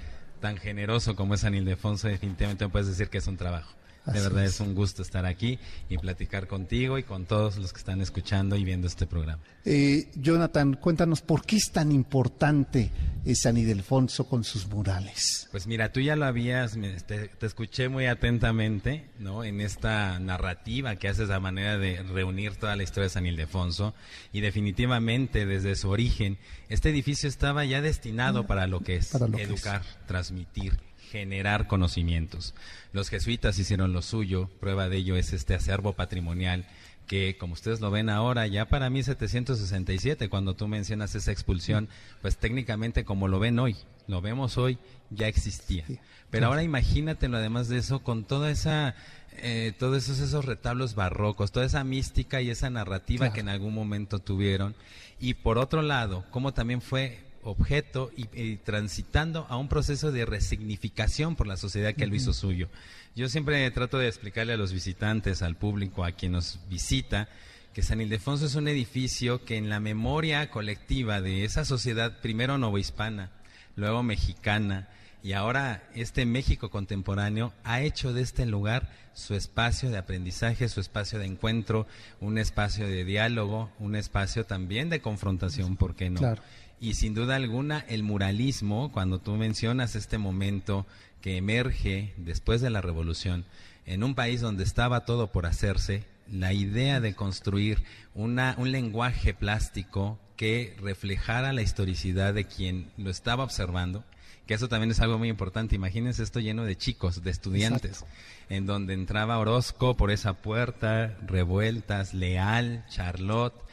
tan 0.40 0.56
generoso 0.56 1.16
como 1.16 1.34
es 1.34 1.40
San 1.40 1.54
Ildefonso, 1.54 2.08
definitivamente 2.08 2.68
puedes 2.68 2.88
decir 2.88 3.08
que 3.08 3.18
es 3.18 3.26
un 3.26 3.36
trabajo. 3.36 3.72
De 4.06 4.20
verdad 4.20 4.44
es. 4.44 4.60
un 4.60 4.74
gusto 4.74 5.02
estar 5.02 5.26
aquí 5.26 5.58
y 5.88 5.98
platicar 5.98 6.46
contigo 6.46 6.98
y 6.98 7.02
con 7.02 7.26
todos 7.26 7.56
los 7.56 7.72
que 7.72 7.78
están 7.78 8.00
escuchando 8.00 8.56
y 8.56 8.64
viendo 8.64 8.86
este 8.86 9.06
programa. 9.06 9.42
Eh, 9.64 10.08
Jonathan, 10.14 10.74
cuéntanos 10.74 11.22
por 11.22 11.44
qué 11.44 11.56
es 11.56 11.72
tan 11.72 11.90
importante 11.92 12.90
eh, 13.24 13.34
San 13.34 13.56
Ildefonso 13.56 14.28
con 14.28 14.44
sus 14.44 14.66
murales. 14.68 15.48
Pues 15.50 15.66
mira, 15.66 15.92
tú 15.92 16.00
ya 16.00 16.14
lo 16.14 16.26
habías, 16.26 16.78
te, 17.06 17.30
escuché 17.40 17.88
muy 17.88 18.06
atentamente, 18.06 19.10
¿no? 19.18 19.44
En 19.44 19.60
esta 19.60 20.18
narrativa 20.20 20.96
que 20.96 21.08
haces 21.08 21.30
a 21.30 21.40
manera 21.40 21.78
de 21.78 22.02
reunir 22.02 22.56
toda 22.56 22.76
la 22.76 22.82
historia 22.82 23.04
de 23.04 23.10
San 23.10 23.26
Ildefonso 23.26 23.94
y 24.32 24.40
definitivamente 24.40 25.46
desde 25.46 25.74
su 25.74 25.90
origen 25.90 26.38
este 26.68 26.90
edificio 26.90 27.28
estaba 27.28 27.64
ya 27.64 27.80
destinado 27.80 28.42
mm, 28.42 28.46
para 28.46 28.66
lo 28.66 28.80
que 28.80 28.96
es 28.96 29.14
educar, 29.14 29.82
transmitir 30.06 30.78
generar 31.18 31.66
conocimientos. 31.66 32.54
Los 32.92 33.08
jesuitas 33.08 33.58
hicieron 33.58 33.92
lo 33.92 34.02
suyo, 34.02 34.48
prueba 34.60 34.88
de 34.88 34.98
ello 34.98 35.16
es 35.16 35.32
este 35.32 35.54
acervo 35.54 35.94
patrimonial 35.94 36.66
que 37.06 37.36
como 37.38 37.54
ustedes 37.54 37.80
lo 37.80 37.90
ven 37.90 38.08
ahora, 38.08 38.46
ya 38.46 38.66
para 38.66 38.90
1767, 38.90 40.28
cuando 40.28 40.54
tú 40.54 40.68
mencionas 40.68 41.14
esa 41.14 41.32
expulsión, 41.32 41.88
pues 42.20 42.36
técnicamente 42.36 43.04
como 43.04 43.28
lo 43.28 43.38
ven 43.38 43.58
hoy, 43.58 43.76
lo 44.08 44.20
vemos 44.20 44.58
hoy, 44.58 44.78
ya 45.10 45.28
existía. 45.28 45.84
Pero 46.30 46.46
ahora 46.46 46.62
imagínatelo 46.62 47.36
además 47.36 47.68
de 47.68 47.78
eso, 47.78 48.00
con 48.00 48.24
toda 48.24 48.50
esa, 48.50 48.96
eh, 49.36 49.72
todos 49.78 50.04
esos, 50.04 50.18
esos 50.18 50.44
retablos 50.44 50.94
barrocos, 50.94 51.52
toda 51.52 51.66
esa 51.66 51.84
mística 51.84 52.42
y 52.42 52.50
esa 52.50 52.70
narrativa 52.70 53.32
que 53.32 53.40
en 53.40 53.48
algún 53.48 53.74
momento 53.74 54.18
tuvieron. 54.18 54.74
Y 55.20 55.34
por 55.34 55.58
otro 55.58 55.82
lado, 55.82 56.24
como 56.30 56.52
también 56.52 56.82
fue 56.82 57.25
objeto 57.46 58.10
y, 58.16 58.56
transitando 58.56 59.46
a 59.48 59.56
un 59.56 59.68
proceso 59.68 60.12
de 60.12 60.26
resignificación 60.26 61.36
por 61.36 61.46
la 61.46 61.56
sociedad 61.56 61.94
que 61.94 62.06
lo 62.06 62.14
hizo 62.14 62.32
suyo. 62.32 62.68
Yo 63.14 63.28
siempre 63.28 63.70
trato 63.70 63.98
de 63.98 64.08
explicarle 64.08 64.52
a 64.52 64.56
los 64.56 64.72
visitantes, 64.72 65.42
al 65.42 65.56
público, 65.56 66.04
a 66.04 66.12
quien 66.12 66.32
nos 66.32 66.58
visita, 66.68 67.28
que 67.72 67.82
San 67.82 68.00
Ildefonso 68.00 68.46
es 68.46 68.54
un 68.54 68.68
edificio 68.68 69.44
que 69.44 69.56
en 69.56 69.68
la 69.68 69.80
memoria 69.80 70.50
colectiva 70.50 71.20
de 71.20 71.44
esa 71.44 71.64
sociedad, 71.64 72.20
primero 72.20 72.58
novohispana, 72.58 73.30
luego 73.76 74.02
mexicana, 74.02 74.88
y 75.22 75.32
ahora 75.32 75.82
este 75.94 76.24
México 76.24 76.70
contemporáneo 76.70 77.52
ha 77.64 77.80
hecho 77.80 78.12
de 78.12 78.22
este 78.22 78.46
lugar 78.46 78.88
su 79.12 79.34
espacio 79.34 79.90
de 79.90 79.98
aprendizaje, 79.98 80.68
su 80.68 80.80
espacio 80.80 81.18
de 81.18 81.26
encuentro, 81.26 81.86
un 82.20 82.38
espacio 82.38 82.86
de 82.86 83.04
diálogo, 83.04 83.70
un 83.78 83.96
espacio 83.96 84.44
también 84.44 84.88
de 84.88 85.00
confrontación, 85.00 85.76
¿por 85.76 85.96
qué 85.96 86.10
no? 86.10 86.20
Claro. 86.20 86.42
Y 86.80 86.94
sin 86.94 87.14
duda 87.14 87.36
alguna, 87.36 87.80
el 87.88 88.02
muralismo, 88.02 88.92
cuando 88.92 89.18
tú 89.18 89.32
mencionas 89.36 89.96
este 89.96 90.18
momento 90.18 90.86
que 91.22 91.36
emerge 91.36 92.12
después 92.16 92.60
de 92.60 92.70
la 92.70 92.82
revolución, 92.82 93.44
en 93.86 94.04
un 94.04 94.14
país 94.14 94.40
donde 94.40 94.64
estaba 94.64 95.04
todo 95.04 95.32
por 95.32 95.46
hacerse, 95.46 96.04
la 96.30 96.52
idea 96.52 97.00
de 97.00 97.14
construir 97.14 97.82
una, 98.14 98.54
un 98.58 98.72
lenguaje 98.72 99.32
plástico 99.32 100.18
que 100.36 100.76
reflejara 100.80 101.52
la 101.52 101.62
historicidad 101.62 102.34
de 102.34 102.44
quien 102.44 102.90
lo 102.96 103.10
estaba 103.10 103.44
observando, 103.44 104.04
que 104.46 104.54
eso 104.54 104.68
también 104.68 104.90
es 104.90 105.00
algo 105.00 105.18
muy 105.18 105.28
importante. 105.28 105.74
Imagínense 105.74 106.22
esto 106.22 106.40
lleno 106.40 106.64
de 106.64 106.76
chicos, 106.76 107.22
de 107.22 107.30
estudiantes, 107.30 108.04
en 108.48 108.66
donde 108.66 108.94
entraba 108.94 109.38
Orozco 109.38 109.96
por 109.96 110.10
esa 110.10 110.34
puerta, 110.34 111.16
revueltas, 111.26 112.14
Leal, 112.14 112.84
Charlotte, 112.88 113.65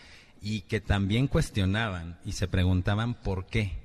y 0.43 0.61
que 0.61 0.81
también 0.81 1.27
cuestionaban 1.27 2.19
y 2.25 2.33
se 2.33 2.49
preguntaban 2.49 3.15
por 3.15 3.45
qué. 3.45 3.81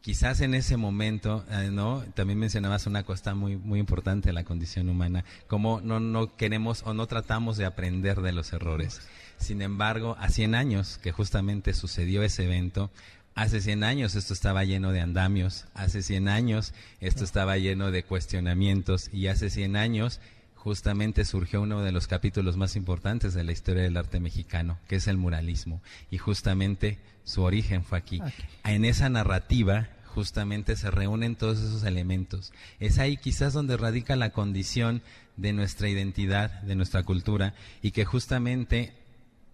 Quizás 0.00 0.40
en 0.40 0.52
ese 0.54 0.76
momento, 0.76 1.44
eh, 1.48 1.70
¿no? 1.70 2.02
También 2.14 2.40
mencionabas 2.40 2.88
una 2.88 3.04
cosa 3.04 3.36
muy, 3.36 3.56
muy 3.56 3.78
importante 3.78 4.30
de 4.30 4.32
la 4.32 4.42
condición 4.42 4.88
humana, 4.88 5.24
como 5.46 5.80
no, 5.80 6.00
no 6.00 6.36
queremos 6.36 6.82
o 6.84 6.92
no 6.92 7.06
tratamos 7.06 7.56
de 7.56 7.66
aprender 7.66 8.20
de 8.20 8.32
los 8.32 8.52
errores. 8.52 9.00
Sin 9.38 9.62
embargo, 9.62 10.16
a 10.18 10.28
100 10.28 10.56
años 10.56 10.98
que 10.98 11.12
justamente 11.12 11.72
sucedió 11.72 12.24
ese 12.24 12.46
evento, 12.46 12.90
hace 13.36 13.60
100 13.60 13.84
años 13.84 14.16
esto 14.16 14.34
estaba 14.34 14.64
lleno 14.64 14.90
de 14.90 15.00
andamios, 15.00 15.66
hace 15.72 16.02
100 16.02 16.26
años 16.26 16.74
esto 17.00 17.22
estaba 17.22 17.58
lleno 17.58 17.92
de 17.92 18.02
cuestionamientos 18.02 19.08
y 19.12 19.28
hace 19.28 19.50
100 19.50 19.76
años 19.76 20.20
justamente 20.62 21.24
surgió 21.24 21.60
uno 21.60 21.82
de 21.82 21.90
los 21.90 22.06
capítulos 22.06 22.56
más 22.56 22.76
importantes 22.76 23.34
de 23.34 23.42
la 23.42 23.50
historia 23.50 23.82
del 23.82 23.96
arte 23.96 24.20
mexicano, 24.20 24.78
que 24.86 24.94
es 24.94 25.08
el 25.08 25.16
muralismo. 25.16 25.82
Y 26.08 26.18
justamente 26.18 26.98
su 27.24 27.42
origen 27.42 27.82
fue 27.82 27.98
aquí. 27.98 28.22
En 28.62 28.84
esa 28.84 29.08
narrativa 29.08 29.88
justamente 30.06 30.76
se 30.76 30.92
reúnen 30.92 31.34
todos 31.34 31.58
esos 31.58 31.82
elementos. 31.82 32.52
Es 32.78 33.00
ahí 33.00 33.16
quizás 33.16 33.54
donde 33.54 33.76
radica 33.76 34.14
la 34.14 34.30
condición 34.30 35.02
de 35.36 35.52
nuestra 35.52 35.88
identidad, 35.88 36.62
de 36.62 36.76
nuestra 36.76 37.02
cultura, 37.02 37.54
y 37.82 37.90
que 37.90 38.04
justamente 38.04 38.92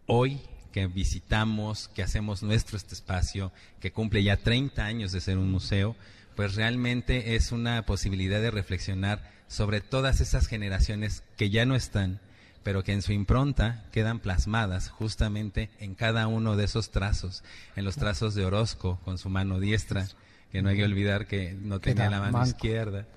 hoy 0.05 0.43
que 0.73 0.89
visitamos, 0.89 1.89
que 1.89 2.03
hacemos 2.03 2.43
nuestro 2.43 2.77
este 2.77 2.95
espacio, 2.95 3.51
que 3.81 3.93
cumple 3.93 4.23
ya 4.23 4.37
30 4.37 4.85
años 4.85 5.13
de 5.13 5.23
ser 5.23 5.39
un 5.39 5.51
museo, 5.51 5.97
pues 6.39 6.55
realmente 6.55 7.34
es 7.34 7.51
una 7.51 7.84
posibilidad 7.84 8.41
de 8.41 8.53
reflexionar 8.53 9.28
sobre 9.49 9.80
todas 9.80 10.20
esas 10.20 10.47
generaciones 10.47 11.24
que 11.36 11.51
ya 11.51 11.66
no 11.66 11.74
están, 11.74 12.20
pero 12.62 12.84
que 12.84 12.93
en 12.93 13.03
su 13.03 13.12
impronta 13.12 13.82
quedan 13.91 14.20
plasmadas 14.20 14.89
justamente 14.89 15.68
en 15.80 15.97
cada 15.97 16.28
uno 16.28 16.55
de 16.55 16.66
esos 16.66 16.93
trazos, 16.93 17.43
en 17.74 17.84
los 17.84 17.97
trazos 17.97 18.36
de 18.36 18.45
Orozco 18.45 19.01
con 19.05 19.18
su 19.18 19.30
mano 19.30 19.59
diestra, 19.59 20.07
que 20.53 20.62
no 20.62 20.68
hay 20.68 20.76
que 20.76 20.84
olvidar 20.84 21.26
que 21.26 21.57
no 21.61 21.80
tenía 21.80 22.09
la 22.09 22.20
mano 22.20 22.45
izquierda, 22.45 23.09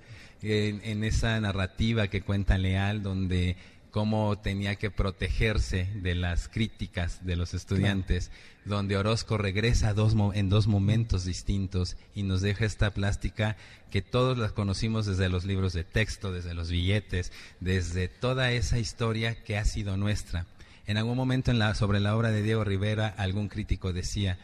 en, 0.42 0.82
en, 0.84 1.04
esa 1.04 1.40
narrativa 1.40 2.08
que 2.08 2.24
cuenta 2.24 2.58
Leal, 2.58 3.04
donde 3.04 3.56
cómo 3.92 4.38
tenía 4.40 4.76
que 4.76 4.90
protegerse 4.90 5.88
de 5.96 6.16
las 6.16 6.48
críticas 6.48 7.26
de 7.26 7.36
los 7.36 7.54
estudiantes, 7.54 8.32
donde 8.66 8.98
Orozco 8.98 9.38
regresa 9.38 9.94
dos, 9.94 10.16
en 10.34 10.50
dos 10.50 10.68
momentos 10.68 11.26
distintos 11.26 11.98
y 12.16 12.24
nos 12.24 12.42
deja 12.42 12.66
esta 12.66 12.92
plástica 12.92 13.58
que 13.92 14.02
todos 14.02 14.38
la 14.38 14.50
conocimos 14.50 15.06
desde 15.06 15.30
los 15.30 15.46
libros 15.46 15.74
de 15.74 15.84
texto, 15.84 16.32
desde 16.32 16.54
los 16.54 16.72
billetes, 16.72 17.32
desde 17.60 18.08
toda 18.08 18.52
esa 18.52 18.80
historia 18.80 19.44
que 19.44 19.58
ha 19.58 19.66
sido 19.66 19.98
nuestra. 19.98 20.46
En 20.88 20.98
algún 20.98 21.18
momento 21.18 21.52
en 21.52 21.60
la, 21.60 21.76
sobre 21.76 22.00
la 22.00 22.16
obra 22.16 22.32
de 22.32 22.42
Diego 22.42 22.64
Rivera, 22.64 23.14
algún 23.18 23.50
crítico 23.50 23.94
decía, 23.94 24.40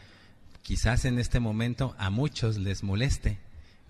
quizás 0.62 1.06
en 1.06 1.18
este 1.18 1.40
momento 1.40 1.94
a 1.98 2.10
muchos 2.10 2.58
les 2.58 2.82
moleste, 2.82 3.38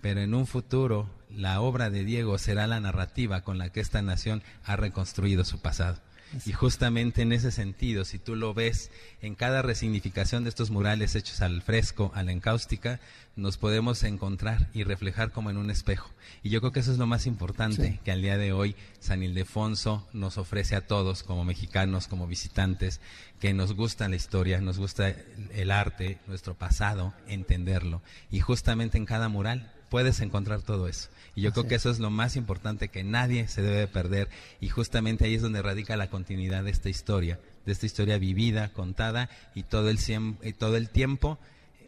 pero 0.00 0.20
en 0.20 0.34
un 0.34 0.46
futuro 0.46 1.10
la 1.30 1.60
obra 1.60 1.90
de 1.90 2.04
Diego 2.04 2.38
será 2.38 2.66
la 2.66 2.80
narrativa 2.80 3.42
con 3.42 3.58
la 3.58 3.70
que 3.70 3.80
esta 3.80 4.02
nación 4.02 4.42
ha 4.64 4.76
reconstruido 4.76 5.44
su 5.44 5.60
pasado. 5.60 5.98
Y 6.44 6.52
justamente 6.52 7.22
en 7.22 7.32
ese 7.32 7.50
sentido, 7.50 8.04
si 8.04 8.18
tú 8.18 8.36
lo 8.36 8.52
ves 8.52 8.90
en 9.22 9.34
cada 9.34 9.62
resignificación 9.62 10.44
de 10.44 10.50
estos 10.50 10.70
murales 10.70 11.14
hechos 11.14 11.40
al 11.40 11.62
fresco, 11.62 12.12
a 12.14 12.22
la 12.22 12.32
encáustica, 12.32 13.00
nos 13.34 13.56
podemos 13.56 14.02
encontrar 14.02 14.68
y 14.74 14.84
reflejar 14.84 15.32
como 15.32 15.48
en 15.48 15.56
un 15.56 15.70
espejo. 15.70 16.10
Y 16.42 16.50
yo 16.50 16.60
creo 16.60 16.72
que 16.72 16.80
eso 16.80 16.92
es 16.92 16.98
lo 16.98 17.06
más 17.06 17.26
importante 17.26 17.98
que 18.04 18.12
al 18.12 18.20
día 18.20 18.36
de 18.36 18.52
hoy 18.52 18.76
San 19.00 19.22
Ildefonso 19.22 20.06
nos 20.12 20.36
ofrece 20.36 20.76
a 20.76 20.86
todos 20.86 21.22
como 21.22 21.44
mexicanos, 21.44 22.08
como 22.08 22.26
visitantes, 22.26 23.00
que 23.40 23.54
nos 23.54 23.72
gusta 23.72 24.08
la 24.08 24.16
historia, 24.16 24.60
nos 24.60 24.78
gusta 24.78 25.14
el 25.54 25.70
arte, 25.70 26.18
nuestro 26.26 26.54
pasado, 26.54 27.14
entenderlo. 27.26 28.02
Y 28.30 28.40
justamente 28.40 28.98
en 28.98 29.06
cada 29.06 29.28
mural 29.30 29.72
puedes 29.88 30.20
encontrar 30.20 30.62
todo 30.62 30.88
eso. 30.88 31.08
Y 31.34 31.42
yo 31.42 31.52
creo 31.52 31.66
que 31.66 31.76
eso 31.76 31.90
es 31.90 31.98
lo 31.98 32.10
más 32.10 32.36
importante 32.36 32.88
que 32.88 33.04
nadie 33.04 33.48
se 33.48 33.62
debe 33.62 33.86
perder 33.86 34.28
y 34.60 34.68
justamente 34.68 35.24
ahí 35.24 35.34
es 35.34 35.42
donde 35.42 35.62
radica 35.62 35.96
la 35.96 36.10
continuidad 36.10 36.64
de 36.64 36.70
esta 36.70 36.88
historia, 36.88 37.38
de 37.64 37.72
esta 37.72 37.86
historia 37.86 38.18
vivida, 38.18 38.72
contada 38.72 39.30
y 39.54 39.62
todo 39.62 39.88
el, 39.90 39.98
y 40.42 40.52
todo 40.52 40.76
el 40.76 40.90
tiempo 40.90 41.38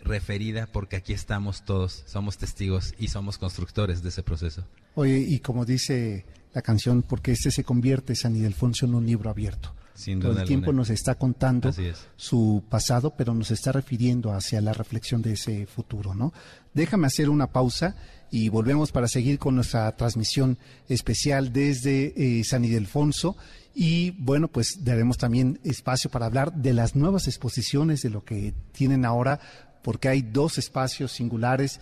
referida 0.03 0.67
porque 0.67 0.97
aquí 0.97 1.13
estamos 1.13 1.65
todos, 1.65 2.05
somos 2.07 2.39
testigos 2.39 2.95
y 2.99 3.09
somos 3.09 3.39
constructores 3.39 4.03
de 4.03 4.11
ese 4.11 4.23
proceso. 4.23 4.65
Oye, 4.95 5.19
y 5.19 5.41
como 5.41 5.65
dice 5.65 6.25
la 6.55 6.63
canción, 6.63 7.03
porque 7.03 7.33
este 7.33 7.51
se 7.51 7.65
convierte, 7.65 8.15
San 8.15 8.35
Ildefonso, 8.37 8.87
en 8.87 8.95
un 8.95 9.07
libro 9.07 9.31
abierto. 9.31 9.75
Todo 10.21 10.41
el 10.41 10.47
tiempo 10.47 10.73
nos 10.73 10.91
está 10.91 11.15
contando 11.15 11.71
su 12.17 12.63
pasado, 12.69 13.15
pero 13.17 13.35
nos 13.35 13.51
está 13.51 13.73
refiriendo 13.73 14.33
hacia 14.33 14.61
la 14.61 14.73
reflexión 14.73 15.21
de 15.23 15.33
ese 15.33 15.67
futuro, 15.67 16.15
¿no? 16.15 16.33
Déjame 16.73 17.07
hacer 17.07 17.29
una 17.29 17.49
pausa 17.49 17.97
y 18.31 18.49
volvemos 18.49 18.93
para 18.93 19.09
seguir 19.09 19.39
con 19.39 19.57
nuestra 19.57 19.95
transmisión 19.97 20.59
especial 20.89 21.53
desde 21.53 22.15
eh, 22.17 22.45
San 22.45 22.65
Ildefonso. 22.65 23.37
Y 23.75 24.13
bueno, 24.13 24.49
pues 24.49 24.85
daremos 24.85 25.19
también 25.19 25.59
espacio 25.65 26.11
para 26.11 26.27
hablar 26.27 26.53
de 26.53 26.73
las 26.73 26.95
nuevas 26.95 27.27
exposiciones, 27.27 28.03
de 28.03 28.11
lo 28.11 28.25
que 28.25 28.55
tienen 28.73 29.05
ahora, 29.05 29.41
porque 29.83 30.09
hay 30.09 30.23
dos 30.23 30.59
espacios 30.59 31.13
singulares 31.13 31.81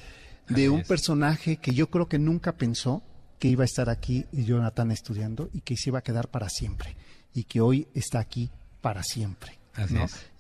de 0.49 0.71
un 0.71 0.83
personaje 0.83 1.59
que 1.59 1.73
yo 1.73 1.91
creo 1.91 2.09
que 2.09 2.19
nunca 2.19 2.53
pensó 2.57 3.03
que 3.39 3.49
iba 3.49 3.63
a 3.63 3.67
estar 3.67 3.91
aquí 3.91 4.27
Jonathan 4.33 4.91
estudiando 4.91 5.51
y 5.53 5.61
que 5.61 5.77
se 5.77 5.91
iba 5.91 5.99
a 5.99 6.03
quedar 6.03 6.29
para 6.29 6.49
siempre 6.49 6.97
y 7.39 7.45
que 7.45 7.61
hoy 7.61 7.87
está 7.95 8.19
aquí 8.19 8.51
para 8.81 9.05
siempre. 9.05 9.59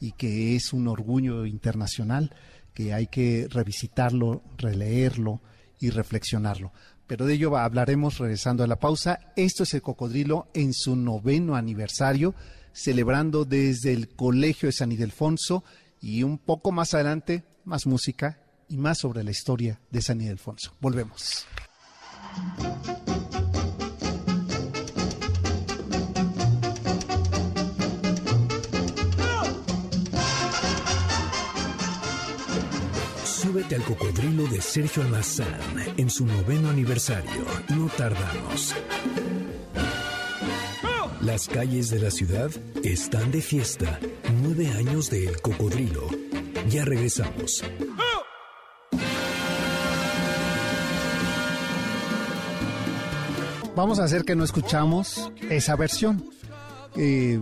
Y 0.01 0.13
que 0.13 0.57
es 0.57 0.73
un 0.73 0.89
orgullo 0.89 1.47
internacional 1.47 2.35
que 2.75 2.93
hay 2.93 3.07
que 3.07 3.47
revisitarlo, 3.49 4.43
releerlo 4.57 5.41
y 5.79 5.91
reflexionarlo. 5.91 6.73
Pero 7.07 7.25
de 7.25 7.35
ello 7.35 7.57
hablaremos 7.57 8.19
regresando 8.19 8.65
a 8.65 8.67
la 8.67 8.81
pausa. 8.81 9.21
Esto 9.37 9.63
es 9.63 9.75
el 9.75 9.83
cocodrilo 9.83 10.49
en 10.55 10.75
su 10.75 10.97
noveno 10.97 11.55
aniversario, 11.55 12.35
celebrando 12.73 13.45
desde 13.45 13.93
el 13.93 14.09
Colegio 14.09 14.69
de 14.69 14.73
San 14.73 14.91
Ildefonso 14.91 15.63
y 16.01 16.25
un 16.25 16.39
poco 16.39 16.73
más 16.73 16.95
adelante 16.95 17.45
más 17.65 17.87
música 17.87 18.41
y 18.69 18.77
más 18.77 18.99
sobre 18.99 19.23
la 19.23 19.31
historia 19.31 19.81
de 19.91 20.03
San 20.03 20.21
Ildefonso. 20.21 20.75
Volvemos. 20.81 21.47
Súbete 33.59 33.75
al 33.75 33.83
cocodrilo 33.83 34.47
de 34.47 34.61
Sergio 34.61 35.03
Almazán 35.03 35.59
en 35.97 36.11
su 36.11 36.25
noveno 36.25 36.71
aniversario. 36.71 37.45
No 37.75 37.89
tardamos. 37.89 38.73
Las 41.23 41.49
calles 41.49 41.91
de 41.91 41.99
la 41.99 42.13
ciudad 42.13 42.53
están 42.85 43.33
de 43.33 43.43
fiesta. 43.43 43.99
Nueve 44.43 44.69
años 44.69 45.11
de 45.11 45.27
El 45.27 45.41
Cocodrilo. 45.41 46.07
Ya 46.69 46.85
regresamos. 46.85 47.65
Vamos 53.75 53.99
a 53.99 54.05
hacer 54.05 54.25
que 54.25 54.37
no 54.37 54.45
escuchamos 54.45 55.33
esa 55.51 55.75
versión. 55.75 56.31
Eh, 56.95 57.41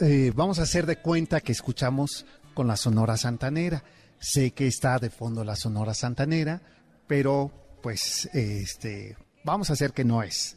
eh, 0.00 0.32
vamos 0.34 0.60
a 0.60 0.62
hacer 0.62 0.86
de 0.86 0.96
cuenta 0.96 1.42
que 1.42 1.52
escuchamos 1.52 2.24
con 2.54 2.66
la 2.68 2.76
Sonora 2.76 3.18
Santanera. 3.18 3.84
Sé 4.24 4.52
que 4.52 4.68
está 4.68 5.00
de 5.00 5.10
fondo 5.10 5.42
la 5.42 5.56
Sonora 5.56 5.94
Santanera, 5.94 6.62
pero 7.08 7.50
pues 7.82 8.30
este 8.32 9.16
vamos 9.42 9.68
a 9.68 9.72
hacer 9.72 9.92
que 9.92 10.04
no 10.04 10.22
es. 10.22 10.56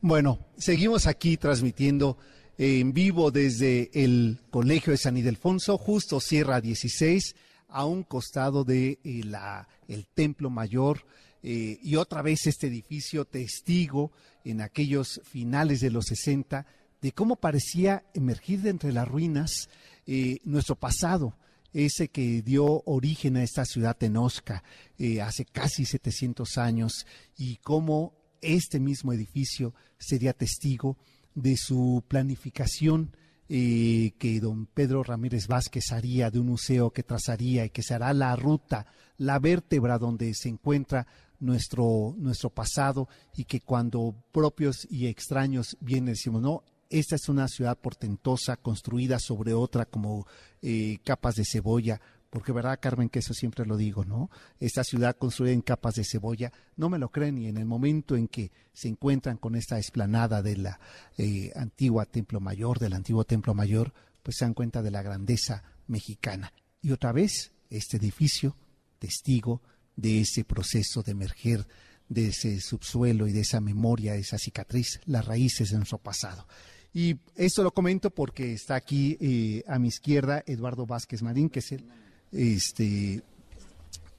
Bueno, 0.00 0.38
seguimos 0.56 1.06
aquí 1.06 1.36
transmitiendo 1.36 2.16
en 2.56 2.94
vivo 2.94 3.30
desde 3.30 3.90
el 3.92 4.40
Colegio 4.48 4.92
de 4.92 4.96
San 4.96 5.18
Ildefonso, 5.18 5.76
justo 5.76 6.18
Sierra 6.18 6.62
16, 6.62 7.36
a 7.68 7.84
un 7.84 8.04
costado 8.04 8.64
de 8.64 8.98
eh, 9.04 9.20
la, 9.22 9.68
el 9.86 10.06
Templo 10.06 10.48
Mayor. 10.48 11.04
Eh, 11.42 11.78
y 11.82 11.96
otra 11.96 12.22
vez 12.22 12.46
este 12.46 12.68
edificio 12.68 13.26
testigo 13.26 14.12
en 14.44 14.62
aquellos 14.62 15.20
finales 15.24 15.80
de 15.80 15.90
los 15.90 16.06
60 16.06 16.64
de 17.02 17.12
cómo 17.12 17.36
parecía 17.36 18.04
emergir 18.14 18.62
de 18.62 18.70
entre 18.70 18.92
las 18.92 19.06
ruinas 19.06 19.68
eh, 20.06 20.38
nuestro 20.44 20.74
pasado, 20.74 21.36
ese 21.72 22.08
que 22.08 22.42
dio 22.42 22.82
origen 22.86 23.36
a 23.36 23.42
esta 23.42 23.64
ciudad 23.64 23.96
tenosca 23.96 24.62
eh, 24.98 25.20
hace 25.20 25.44
casi 25.44 25.84
700 25.84 26.58
años 26.58 27.06
y 27.36 27.56
cómo 27.56 28.14
este 28.40 28.80
mismo 28.80 29.12
edificio 29.12 29.74
sería 29.98 30.32
testigo 30.32 30.96
de 31.34 31.56
su 31.56 32.04
planificación 32.08 33.12
eh, 33.50 34.12
que 34.18 34.40
don 34.40 34.66
Pedro 34.66 35.02
Ramírez 35.02 35.46
Vázquez 35.46 35.92
haría 35.92 36.30
de 36.30 36.38
un 36.38 36.48
museo 36.48 36.90
que 36.90 37.02
trazaría 37.02 37.64
y 37.64 37.70
que 37.70 37.82
será 37.82 38.12
la 38.12 38.36
ruta, 38.36 38.86
la 39.16 39.38
vértebra 39.38 39.98
donde 39.98 40.34
se 40.34 40.50
encuentra 40.50 41.06
nuestro, 41.40 42.14
nuestro 42.18 42.50
pasado 42.50 43.08
y 43.36 43.44
que 43.44 43.60
cuando 43.60 44.14
propios 44.32 44.86
y 44.90 45.06
extraños 45.06 45.76
vienen 45.80 46.12
decimos, 46.12 46.42
no, 46.42 46.62
esta 46.90 47.16
es 47.16 47.28
una 47.28 47.48
ciudad 47.48 47.78
portentosa 47.78 48.56
construida 48.56 49.18
sobre 49.18 49.54
otra 49.54 49.84
como 49.84 50.26
eh, 50.62 50.98
capas 51.04 51.36
de 51.36 51.44
cebolla, 51.44 52.00
porque 52.30 52.52
verdad, 52.52 52.78
Carmen, 52.80 53.08
que 53.08 53.20
eso 53.20 53.32
siempre 53.32 53.64
lo 53.64 53.76
digo, 53.76 54.04
¿no? 54.04 54.30
Esta 54.60 54.84
ciudad 54.84 55.16
construida 55.16 55.54
en 55.54 55.62
capas 55.62 55.94
de 55.94 56.04
cebolla, 56.04 56.52
no 56.76 56.90
me 56.90 56.98
lo 56.98 57.10
creen, 57.10 57.38
y 57.38 57.46
en 57.46 57.56
el 57.56 57.64
momento 57.64 58.16
en 58.16 58.28
que 58.28 58.52
se 58.72 58.88
encuentran 58.88 59.38
con 59.38 59.54
esta 59.54 59.78
esplanada 59.78 60.42
de 60.42 60.56
la 60.56 60.80
eh, 61.16 61.52
antigua 61.56 62.04
Templo 62.04 62.40
Mayor, 62.40 62.78
del 62.78 62.92
antiguo 62.92 63.24
Templo 63.24 63.54
Mayor, 63.54 63.94
pues 64.22 64.36
se 64.36 64.44
dan 64.44 64.54
cuenta 64.54 64.82
de 64.82 64.90
la 64.90 65.02
grandeza 65.02 65.62
mexicana. 65.86 66.52
Y 66.82 66.92
otra 66.92 67.12
vez, 67.12 67.52
este 67.70 67.96
edificio, 67.96 68.56
testigo 68.98 69.62
de 69.96 70.20
ese 70.20 70.44
proceso 70.44 71.02
de 71.02 71.12
emerger 71.12 71.66
de 72.08 72.28
ese 72.28 72.60
subsuelo 72.60 73.28
y 73.28 73.32
de 73.32 73.40
esa 73.40 73.60
memoria, 73.60 74.14
esa 74.14 74.38
cicatriz, 74.38 75.00
las 75.06 75.26
raíces 75.26 75.70
de 75.70 75.76
nuestro 75.76 75.98
pasado. 75.98 76.46
Y 76.92 77.16
esto 77.36 77.62
lo 77.62 77.72
comento 77.72 78.10
porque 78.10 78.52
está 78.52 78.74
aquí 78.74 79.16
eh, 79.20 79.62
a 79.66 79.78
mi 79.78 79.88
izquierda 79.88 80.42
Eduardo 80.46 80.86
Vázquez 80.86 81.22
Marín, 81.22 81.50
que 81.50 81.58
es 81.58 81.72
el, 81.72 81.84
este, 82.32 83.22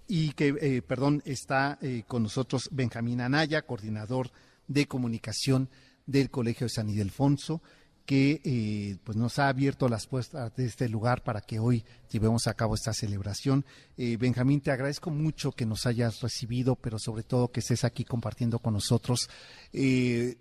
y 0.08 0.32
que, 0.34 0.56
eh, 0.62 0.82
perdón, 0.82 1.22
está 1.26 1.80
eh, 1.82 2.04
con 2.08 2.24
nosotros 2.24 2.70
Benjamín 2.72 3.22
Anaya, 3.22 3.64
coordinador 3.64 4.32
de 4.68 4.88
comunicación 4.88 5.70
del 6.06 6.30
Colegio 6.30 6.66
de 6.66 6.70
San 6.70 6.90
Ildefonso, 6.90 7.62
que 8.06 8.98
pues 9.04 9.16
nos 9.18 9.38
ha 9.38 9.50
abierto 9.50 9.88
las 9.88 10.08
puertas 10.08 10.56
de 10.56 10.66
este 10.66 10.90
lugar 10.90 11.24
para 11.24 11.42
que 11.42 11.60
hoy 11.60 11.86
llevemos 12.10 12.48
a 12.48 12.56
cabo 12.56 12.74
esta 12.74 12.92
celebración. 12.92 13.64
Benjamín, 13.96 14.62
te 14.62 14.72
agradezco 14.72 15.12
mucho 15.12 15.52
que 15.52 15.68
nos 15.68 15.86
hayas 15.86 16.20
recibido, 16.22 16.76
pero 16.76 16.98
sobre 16.98 17.22
todo 17.22 17.52
que 17.52 17.60
estés 17.60 17.84
aquí 17.84 18.06
compartiendo 18.06 18.58
con 18.58 18.74
nosotros 18.74 19.30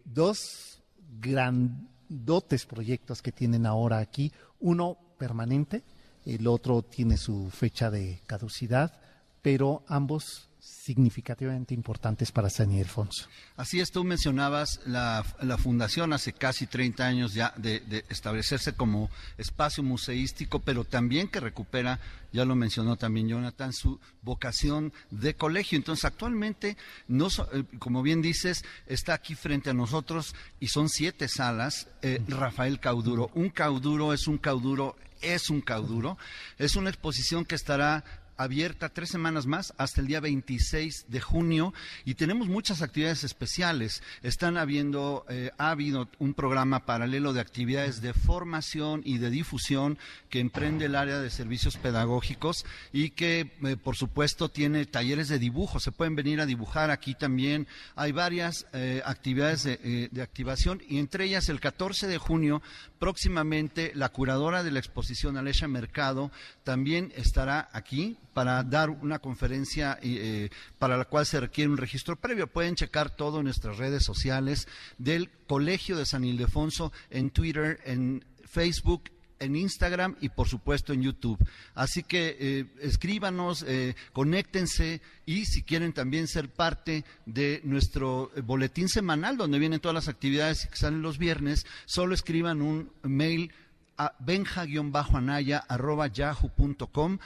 dos 0.06 0.82
grandes 1.20 1.97
dotes 2.08 2.66
proyectos 2.66 3.22
que 3.22 3.32
tienen 3.32 3.66
ahora 3.66 3.98
aquí, 3.98 4.32
uno 4.60 4.98
permanente, 5.18 5.82
el 6.24 6.46
otro 6.46 6.82
tiene 6.82 7.16
su 7.16 7.50
fecha 7.50 7.90
de 7.90 8.20
caducidad, 8.26 9.00
pero 9.42 9.82
ambos 9.86 10.47
significativamente 10.68 11.74
importantes 11.74 12.32
para 12.32 12.50
San 12.50 12.72
Ildefonso. 12.72 13.28
Así 13.56 13.80
es, 13.80 13.90
tú 13.90 14.04
mencionabas 14.04 14.80
la, 14.86 15.24
fundación 15.58 16.12
hace 16.12 16.32
casi 16.32 16.66
30 16.66 17.06
años 17.06 17.34
ya 17.34 17.52
de, 17.56 18.04
establecerse 18.08 18.72
como 18.72 19.10
espacio 19.36 19.82
museístico, 19.82 20.60
pero 20.60 20.84
también 20.84 21.28
que 21.28 21.40
recupera, 21.40 22.00
ya 22.32 22.44
lo 22.44 22.54
mencionó 22.54 22.96
también 22.96 23.28
Jonathan, 23.28 23.72
su 23.72 23.98
vocación 24.22 24.92
de 25.10 25.34
colegio. 25.34 25.76
Entonces, 25.76 26.04
actualmente, 26.04 26.76
no 27.06 27.28
eh, 27.28 27.64
como 27.78 28.02
bien 28.02 28.22
dices, 28.22 28.64
está 28.86 29.14
aquí 29.14 29.34
frente 29.34 29.70
a 29.70 29.74
nosotros 29.74 30.34
y 30.60 30.68
son 30.68 30.88
siete 30.88 31.28
salas. 31.28 31.88
Eh, 32.02 32.22
Rafael 32.28 32.80
Cauduro, 32.80 33.30
un 33.34 33.50
cauduro 33.50 34.12
es 34.12 34.26
un 34.26 34.38
cauduro 34.38 34.96
es 35.20 35.50
un 35.50 35.60
cauduro. 35.60 36.16
Es 36.58 36.76
una 36.76 36.90
exposición 36.90 37.44
que 37.44 37.56
estará 37.56 38.04
abierta 38.38 38.88
tres 38.88 39.10
semanas 39.10 39.46
más 39.46 39.74
hasta 39.76 40.00
el 40.00 40.06
día 40.06 40.20
26 40.20 41.06
de 41.08 41.20
junio 41.20 41.74
y 42.04 42.14
tenemos 42.14 42.48
muchas 42.48 42.80
actividades 42.80 43.24
especiales. 43.24 44.02
Están 44.22 44.56
habiendo, 44.56 45.26
eh, 45.28 45.50
ha 45.58 45.70
habido 45.70 46.08
un 46.18 46.34
programa 46.34 46.86
paralelo 46.86 47.32
de 47.32 47.40
actividades 47.40 48.00
de 48.00 48.14
formación 48.14 49.02
y 49.04 49.18
de 49.18 49.30
difusión 49.30 49.98
que 50.30 50.40
emprende 50.40 50.86
el 50.86 50.94
área 50.94 51.18
de 51.18 51.30
servicios 51.30 51.76
pedagógicos 51.76 52.64
y 52.92 53.10
que, 53.10 53.50
eh, 53.64 53.76
por 53.76 53.96
supuesto, 53.96 54.48
tiene 54.48 54.86
talleres 54.86 55.28
de 55.28 55.38
dibujo. 55.38 55.80
Se 55.80 55.92
pueden 55.92 56.14
venir 56.14 56.40
a 56.40 56.46
dibujar 56.46 56.90
aquí 56.90 57.14
también. 57.14 57.66
Hay 57.96 58.12
varias 58.12 58.66
eh, 58.72 59.02
actividades 59.04 59.64
de, 59.64 60.08
de 60.12 60.22
activación 60.22 60.80
y 60.88 60.98
entre 60.98 61.24
ellas 61.24 61.48
el 61.48 61.60
14 61.60 62.06
de 62.06 62.18
junio 62.18 62.62
próximamente 62.98 63.92
la 63.94 64.08
curadora 64.10 64.62
de 64.62 64.70
la 64.70 64.78
exposición 64.78 65.36
Alesha 65.36 65.68
Mercado 65.68 66.30
también 66.64 67.12
estará 67.16 67.68
aquí 67.72 68.18
para 68.34 68.62
dar 68.62 68.90
una 68.90 69.18
conferencia 69.18 69.98
eh, 70.02 70.50
para 70.78 70.96
la 70.96 71.04
cual 71.04 71.26
se 71.26 71.40
requiere 71.40 71.70
un 71.70 71.76
registro 71.76 72.16
previo. 72.16 72.46
Pueden 72.46 72.74
checar 72.74 73.10
todo 73.10 73.38
en 73.38 73.44
nuestras 73.44 73.78
redes 73.78 74.04
sociales 74.04 74.68
del 74.98 75.30
Colegio 75.46 75.96
de 75.96 76.06
San 76.06 76.24
Ildefonso 76.24 76.92
en 77.10 77.30
Twitter, 77.30 77.80
en 77.84 78.24
Facebook 78.44 79.10
en 79.40 79.56
Instagram 79.56 80.16
y 80.20 80.28
por 80.28 80.48
supuesto 80.48 80.92
en 80.92 81.02
YouTube. 81.02 81.38
Así 81.74 82.02
que 82.02 82.36
eh, 82.38 82.66
escríbanos, 82.80 83.64
eh, 83.66 83.94
conéctense 84.12 85.00
y 85.26 85.46
si 85.46 85.62
quieren 85.62 85.92
también 85.92 86.28
ser 86.28 86.48
parte 86.48 87.04
de 87.26 87.60
nuestro 87.64 88.30
boletín 88.44 88.88
semanal 88.88 89.36
donde 89.36 89.58
vienen 89.58 89.80
todas 89.80 89.94
las 89.94 90.08
actividades 90.08 90.66
que 90.66 90.76
salen 90.76 91.02
los 91.02 91.18
viernes, 91.18 91.66
solo 91.86 92.14
escriban 92.14 92.62
un 92.62 92.92
mail 93.02 93.50
a 93.96 94.14
benja-anaya.yahoo.com 94.20 97.18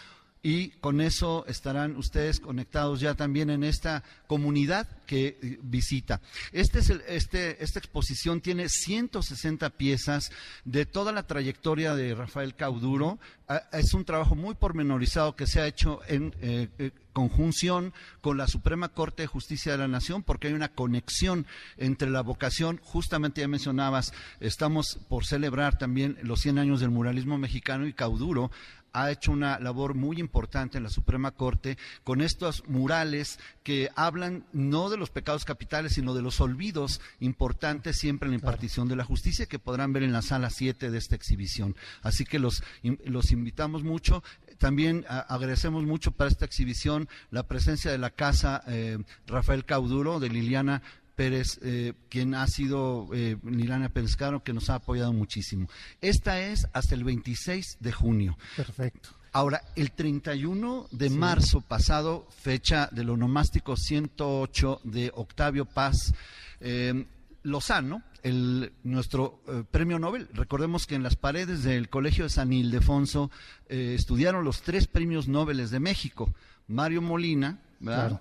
y 0.43 0.70
con 0.80 1.01
eso 1.01 1.45
estarán 1.47 1.97
ustedes 1.97 2.40
conectados 2.40 3.01
ya 3.01 3.14
también 3.14 3.49
en 3.49 3.62
esta 3.62 4.03
comunidad 4.26 4.88
que 5.07 5.38
eh, 5.40 5.59
visita. 5.62 6.20
Este 6.51 6.80
es 6.80 6.90
este, 6.90 7.62
esta 7.62 7.78
exposición 7.78 8.40
tiene 8.40 8.68
160 8.68 9.70
piezas 9.70 10.32
de 10.64 10.84
toda 10.84 11.12
la 11.12 11.26
trayectoria 11.28 11.95
de 11.95 12.14
Rafael 12.14 12.57
Cauduro. 12.57 13.20
Ah, 13.47 13.62
es 13.72 13.95
un 13.95 14.05
trabajo 14.05 14.34
muy 14.34 14.55
pormenorizado 14.55 15.36
que 15.36 15.47
se 15.47 15.61
ha 15.61 15.66
hecho 15.66 16.01
en 16.09 16.34
eh, 16.40 16.68
eh, 16.78 16.90
conjunción 17.12 17.93
con 18.20 18.36
la 18.36 18.49
Suprema 18.49 18.88
Corte 18.88 19.22
de 19.22 19.26
Justicia 19.28 19.72
de 19.72 19.78
la 19.78 19.88
Nación, 19.88 20.22
porque 20.22 20.49
hay 20.49 20.55
una 20.55 20.70
conexión 20.70 21.47
entre 21.76 22.11
la 22.11 22.22
vocación, 22.22 22.80
justamente 22.82 23.43
ya 23.43 23.49
mencionabas, 23.49 24.12
estamos 24.40 24.99
por 25.09 25.24
celebrar 25.24 25.78
también 25.78 26.18
los 26.22 26.40
100 26.40 26.59
años 26.59 26.80
del 26.80 26.90
muralismo 26.90 27.38
mexicano 27.38 27.86
y 27.86 27.93
Cauduro 27.93 28.51
ha 28.93 29.11
hecho 29.11 29.32
una 29.32 29.59
labor 29.59 29.95
muy 29.95 30.18
importante 30.18 30.78
en 30.78 30.84
la 30.84 30.90
Suprema 30.90 31.32
Corte 31.32 31.78
con 32.05 32.20
estos 32.20 32.64
murales 32.68 33.38
que 33.62 33.90
hablan 33.97 34.45
no 34.53 34.90
de 34.90 34.97
los 34.97 35.11
pecados 35.11 35.45
capitales, 35.45 35.95
sino 35.95 36.14
de 36.14 36.22
los 36.22 36.40
olvidos 36.40 37.01
importantes 37.20 37.99
siempre 37.99 38.26
en 38.26 38.32
la 38.32 38.38
impartición 38.38 38.88
de 38.88 38.97
la 38.97 39.05
justicia 39.05 39.47
que 39.47 39.59
podrán 39.59 39.93
ver 39.93 40.03
en 40.03 40.12
la 40.12 40.22
sala 40.22 40.51
7 40.51 40.90
de 40.90 40.99
esta 40.99 41.14
exhibición. 41.14 41.76
Así 42.03 42.24
que 42.24 42.38
los, 42.38 42.62
los 43.05 43.32
invitamos 43.32 43.82
mucho. 43.82 44.22
También 44.59 45.05
agradecemos 45.09 45.84
mucho 45.84 46.12
para 46.12 46.30
esta 46.30 46.45
exhibición 46.45 47.09
la 47.30 47.47
presencia 47.47 47.90
de 47.90 47.99
la 47.99 48.11
Casa 48.11 48.62
eh, 48.66 48.99
Rafael 49.26 49.64
Cauduro, 49.64 50.20
de 50.20 50.28
Liliana 50.28 50.82
Pérez, 51.15 51.59
eh, 51.63 51.93
quien 52.09 52.35
ha 52.35 52.47
sido 52.47 53.09
eh, 53.13 53.37
Liliana 53.45 53.89
Pescaro, 53.89 54.43
que 54.43 54.53
nos 54.53 54.71
ha 54.71 54.77
apoyado 54.77 55.13
muchísimo. 55.13 55.69
Esta 56.01 56.41
es 56.41 56.67
hasta 56.73 56.95
el 56.95 57.05
26 57.05 57.79
de 57.81 57.93
junio. 57.93 58.39
Perfecto. 58.57 59.11
Ahora, 59.33 59.63
el 59.77 59.93
31 59.93 60.89
de 60.91 61.11
marzo 61.11 61.63
pasado, 61.63 62.27
fecha 62.43 62.89
del 62.93 63.11
onomástico 63.11 63.77
108 63.77 64.81
de 64.85 65.11
Octavio 65.15 65.65
Paz 65.65 66.13
eh, 66.61 67.07
Lozano, 67.43 68.03
el, 68.23 68.73
nuestro 68.85 69.41
eh, 69.49 69.65
premio 69.71 69.99
Nobel. 69.99 70.29
Recordemos 70.35 70.87
que 70.87 70.97
en 70.97 71.03
las 71.03 71.17
paredes 71.17 71.63
del 71.63 71.89
Colegio 71.89 72.25
de 72.25 72.31
San 72.31 72.53
Ildefonso 72.53 73.31
estudiaron 73.69 74.45
los 74.45 74.61
tres 74.61 74.87
premios 74.87 75.29
Nobel 75.29 75.69
de 75.69 75.81
México. 75.81 76.35
Mario 76.69 77.01
Molina, 77.01 77.59
¿verdad? 77.81 78.21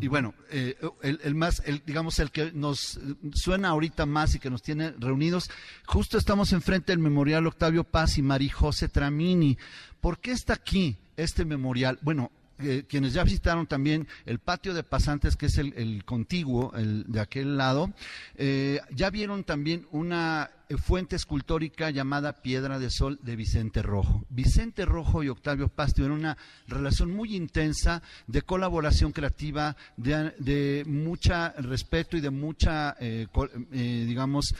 Y 0.00 0.08
bueno, 0.08 0.34
eh, 0.50 0.76
el, 1.02 1.34
más, 1.34 1.62
el, 1.66 1.82
digamos, 1.84 2.18
el 2.18 2.30
que 2.30 2.50
nos 2.52 2.98
suena 3.34 3.68
ahorita 3.68 4.06
más 4.06 4.34
y 4.34 4.38
que 4.38 4.48
nos 4.48 4.62
tiene 4.62 4.92
reunidos, 4.92 5.50
justo 5.84 6.16
estamos 6.16 6.52
enfrente 6.52 6.92
del 6.92 6.98
memorial 6.98 7.46
Octavio 7.46 7.84
Paz 7.84 8.16
y 8.16 8.22
María 8.22 8.52
José 8.52 8.88
Tramini. 8.88 9.58
¿Por 10.00 10.18
qué 10.18 10.32
está 10.32 10.54
aquí 10.54 10.96
este 11.16 11.44
memorial? 11.44 11.98
Bueno, 12.00 12.32
eh, 12.62 12.84
quienes 12.88 13.12
ya 13.12 13.24
visitaron 13.24 13.66
también 13.66 14.06
el 14.26 14.38
patio 14.38 14.74
de 14.74 14.82
pasantes, 14.82 15.36
que 15.36 15.46
es 15.46 15.58
el, 15.58 16.04
contiguo, 16.04 16.72
el 16.74 17.04
de 17.06 17.20
aquel 17.20 17.56
lado, 17.56 17.92
eh, 18.36 18.80
ya 18.90 19.10
vieron 19.10 19.44
también 19.44 19.86
una 19.90 20.50
fuente 20.78 21.16
escultórica 21.16 21.90
llamada 21.90 22.40
Piedra 22.40 22.78
de 22.78 22.90
Sol 22.90 23.18
de 23.22 23.36
Vicente 23.36 23.82
Rojo. 23.82 24.24
Vicente 24.30 24.86
Rojo 24.86 25.22
y 25.22 25.28
Octavio 25.28 25.68
Paz 25.68 25.92
tuvieron 25.92 26.20
una 26.20 26.38
relación 26.66 27.14
muy 27.14 27.36
intensa 27.36 28.02
de 28.26 28.42
colaboración 28.42 29.12
creativa, 29.12 29.76
de, 29.96 30.32
de 30.38 30.84
mucha 30.86 31.50
respeto 31.58 32.16
y 32.16 32.20
de 32.20 32.30
mucha, 32.30 32.96
eh, 33.00 33.26
digamos, 33.70 34.54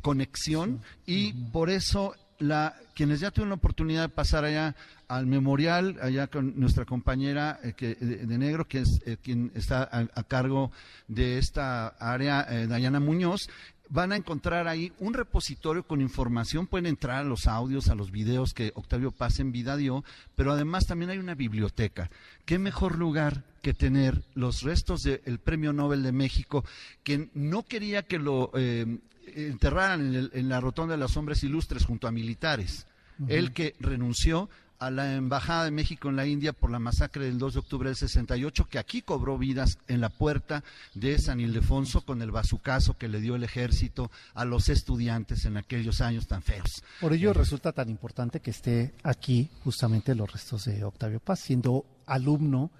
conexión, 0.00 0.80
y 1.04 1.32
por 1.32 1.68
eso 1.68 2.14
la, 2.40 2.74
quienes 2.94 3.20
ya 3.20 3.30
tuvieron 3.30 3.50
la 3.50 3.54
oportunidad 3.56 4.02
de 4.02 4.08
pasar 4.08 4.44
allá 4.44 4.74
al 5.08 5.26
memorial, 5.26 5.98
allá 6.02 6.26
con 6.26 6.58
nuestra 6.58 6.84
compañera 6.84 7.60
eh, 7.62 7.96
de, 8.00 8.38
negro, 8.38 8.66
que 8.66 8.80
es 8.80 9.00
eh, 9.06 9.16
quien 9.22 9.52
está 9.54 9.88
a, 9.92 10.22
cargo 10.24 10.72
de 11.06 11.38
esta 11.38 11.88
área, 11.88 12.46
eh, 12.50 12.66
Dayana 12.66 12.98
Muñoz, 12.98 13.48
van 13.88 14.12
a 14.12 14.16
encontrar 14.16 14.68
ahí 14.68 14.92
un 15.00 15.14
repositorio 15.14 15.82
con 15.82 16.00
información, 16.00 16.66
pueden 16.66 16.86
entrar 16.86 17.18
a 17.18 17.24
los 17.24 17.46
audios, 17.46 17.88
a 17.88 17.94
los 17.94 18.10
videos 18.10 18.54
que 18.54 18.72
Octavio 18.74 19.10
Paz 19.10 19.40
en 19.40 19.52
vida 19.52 19.76
dio, 19.76 20.04
pero 20.36 20.52
además 20.52 20.86
también 20.86 21.10
hay 21.10 21.18
una 21.18 21.34
biblioteca. 21.34 22.10
¿Qué 22.44 22.58
mejor 22.58 22.96
lugar 22.96 23.44
que 23.62 23.74
tener 23.74 24.22
los 24.34 24.62
restos 24.62 25.02
del 25.02 25.38
Premio 25.40 25.72
Nobel 25.72 26.02
de 26.02 26.12
México, 26.12 26.64
que 27.02 27.28
no 27.34 27.64
quería 27.64 28.02
que 28.02 28.18
lo 28.18 28.52
enterraran 29.36 30.30
en, 30.32 30.48
la 30.48 30.60
rotonda 30.60 30.94
de 30.94 31.00
los 31.00 31.16
hombres 31.16 31.42
ilustres 31.42 31.84
junto 31.84 32.06
a 32.08 32.12
militares. 32.12 32.86
Él 33.28 33.52
que 33.52 33.74
renunció 33.80 34.48
a 34.80 34.90
la 34.90 35.14
Embajada 35.14 35.66
de 35.66 35.70
México 35.70 36.08
en 36.08 36.16
la 36.16 36.26
India 36.26 36.54
por 36.54 36.70
la 36.70 36.78
masacre 36.78 37.26
del 37.26 37.38
2 37.38 37.52
de 37.52 37.60
octubre 37.60 37.88
del 37.90 37.96
68, 37.96 38.66
que 38.68 38.78
aquí 38.78 39.02
cobró 39.02 39.36
vidas 39.36 39.78
en 39.88 40.00
la 40.00 40.08
puerta 40.08 40.64
de 40.94 41.18
San 41.18 41.38
Ildefonso 41.38 42.00
con 42.00 42.22
el 42.22 42.30
bazucazo 42.30 42.96
que 42.96 43.08
le 43.08 43.20
dio 43.20 43.36
el 43.36 43.44
ejército 43.44 44.10
a 44.32 44.46
los 44.46 44.70
estudiantes 44.70 45.44
en 45.44 45.58
aquellos 45.58 46.00
años 46.00 46.26
tan 46.26 46.42
feos. 46.42 46.82
Por 46.98 47.12
ello 47.12 47.34
resulta 47.34 47.72
tan 47.72 47.90
importante 47.90 48.40
que 48.40 48.50
esté 48.50 48.94
aquí 49.02 49.50
justamente 49.62 50.14
los 50.14 50.32
restos 50.32 50.64
de 50.64 50.82
Octavio 50.82 51.20
Paz, 51.20 51.40
siendo 51.40 51.84
alumno, 52.06 52.70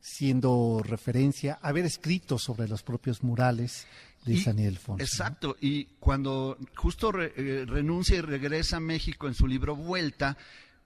siendo 0.00 0.82
referencia, 0.82 1.58
haber 1.60 1.84
escrito 1.84 2.38
sobre 2.38 2.66
los 2.66 2.82
propios 2.82 3.22
murales 3.22 3.86
de 4.24 4.38
San 4.38 4.58
Ildefonso. 4.58 5.02
Exacto, 5.02 5.56
y 5.60 5.84
cuando 5.98 6.56
justo 6.74 7.12
eh, 7.20 7.64
renuncia 7.66 8.16
y 8.16 8.20
regresa 8.20 8.76
a 8.76 8.80
México 8.80 9.28
en 9.28 9.34
su 9.34 9.46
libro 9.46 9.76
Vuelta, 9.76 10.36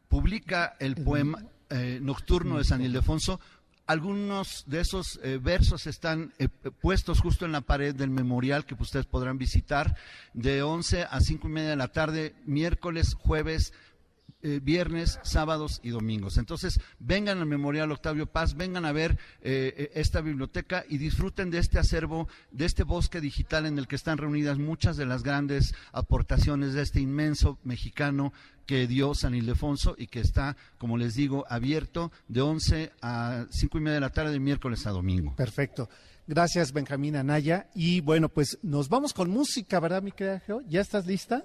publica 0.09 0.77
el 0.79 0.97
poema 0.97 1.43
eh, 1.71 1.99
Nocturno 2.01 2.59
de 2.59 2.65
San 2.65 2.83
Ildefonso. 2.83 3.41
Algunos 3.87 4.65
de 4.67 4.81
esos 4.81 5.21
eh, 5.23 5.39
versos 5.41 5.87
están 5.87 6.33
puestos 6.81 7.21
justo 7.21 7.45
en 7.45 7.53
la 7.53 7.61
pared 7.61 7.95
del 7.95 8.11
memorial 8.11 8.65
que 8.65 8.75
ustedes 8.75 9.07
podrán 9.07 9.39
visitar 9.39 9.97
de 10.35 10.63
11 10.63 11.05
a 11.05 11.21
5 11.21 11.47
y 11.47 11.51
media 11.51 11.71
de 11.71 11.77
la 11.77 11.89
tarde, 11.89 12.35
miércoles, 12.47 13.15
jueves, 13.15 13.73
eh, 14.43 14.61
viernes, 14.63 15.19
sábados 15.23 15.81
y 15.83 15.91
domingos. 15.91 16.37
Entonces, 16.37 16.81
vengan 16.99 17.39
al 17.39 17.47
Memorial 17.47 17.91
Octavio 17.91 18.27
Paz, 18.27 18.55
vengan 18.55 18.85
a 18.85 18.93
ver 18.93 19.13
eh, 19.41 19.75
eh, 19.77 19.91
esta 19.95 20.21
biblioteca 20.21 20.85
y 20.89 20.99
disfruten 20.99 21.51
de 21.51 21.59
este 21.59 21.79
acervo, 21.79 22.29
de 22.51 22.67
este 22.67 22.85
bosque 22.85 23.21
digital 23.21 23.67
en 23.67 23.79
el 23.79 23.89
que 23.89 23.97
están 23.97 24.19
reunidas 24.19 24.59
muchas 24.59 24.97
de 24.97 25.07
las 25.07 25.23
grandes 25.23 25.75
aportaciones 25.93 26.75
de 26.75 26.83
este 26.83 27.01
inmenso 27.01 27.59
mexicano 27.65 28.33
que 28.67 28.87
dio 28.87 29.15
San 29.15 29.35
Ildefonso 29.35 29.95
y 29.97 30.09
que 30.09 30.21
está, 30.21 30.57
como 30.79 30.99
les 30.99 31.15
digo, 31.15 31.47
abierto 31.49 32.13
de 32.29 32.43
11 32.43 32.93
a 33.01 33.47
5 33.51 33.79
y 33.79 33.81
media 33.81 33.95
de 33.95 34.01
la 34.01 34.11
tarde 34.11 34.33
de 34.33 34.41
miércoles 34.41 34.87
a 34.87 34.91
domingo. 34.91 35.35
Perfecto. 35.37 35.89
Gracias, 36.27 36.73
Benjamín 36.73 37.17
Anaya. 37.17 37.69
Y 37.75 38.01
bueno, 38.01 38.29
pues 38.29 38.59
nos 38.63 38.89
vamos 38.89 39.13
con 39.13 39.31
música, 39.31 39.79
¿verdad, 39.79 40.03
mi 40.03 40.13
querida? 40.13 40.43
¿Ya 40.69 40.81
estás 40.81 41.07
lista? 41.07 41.45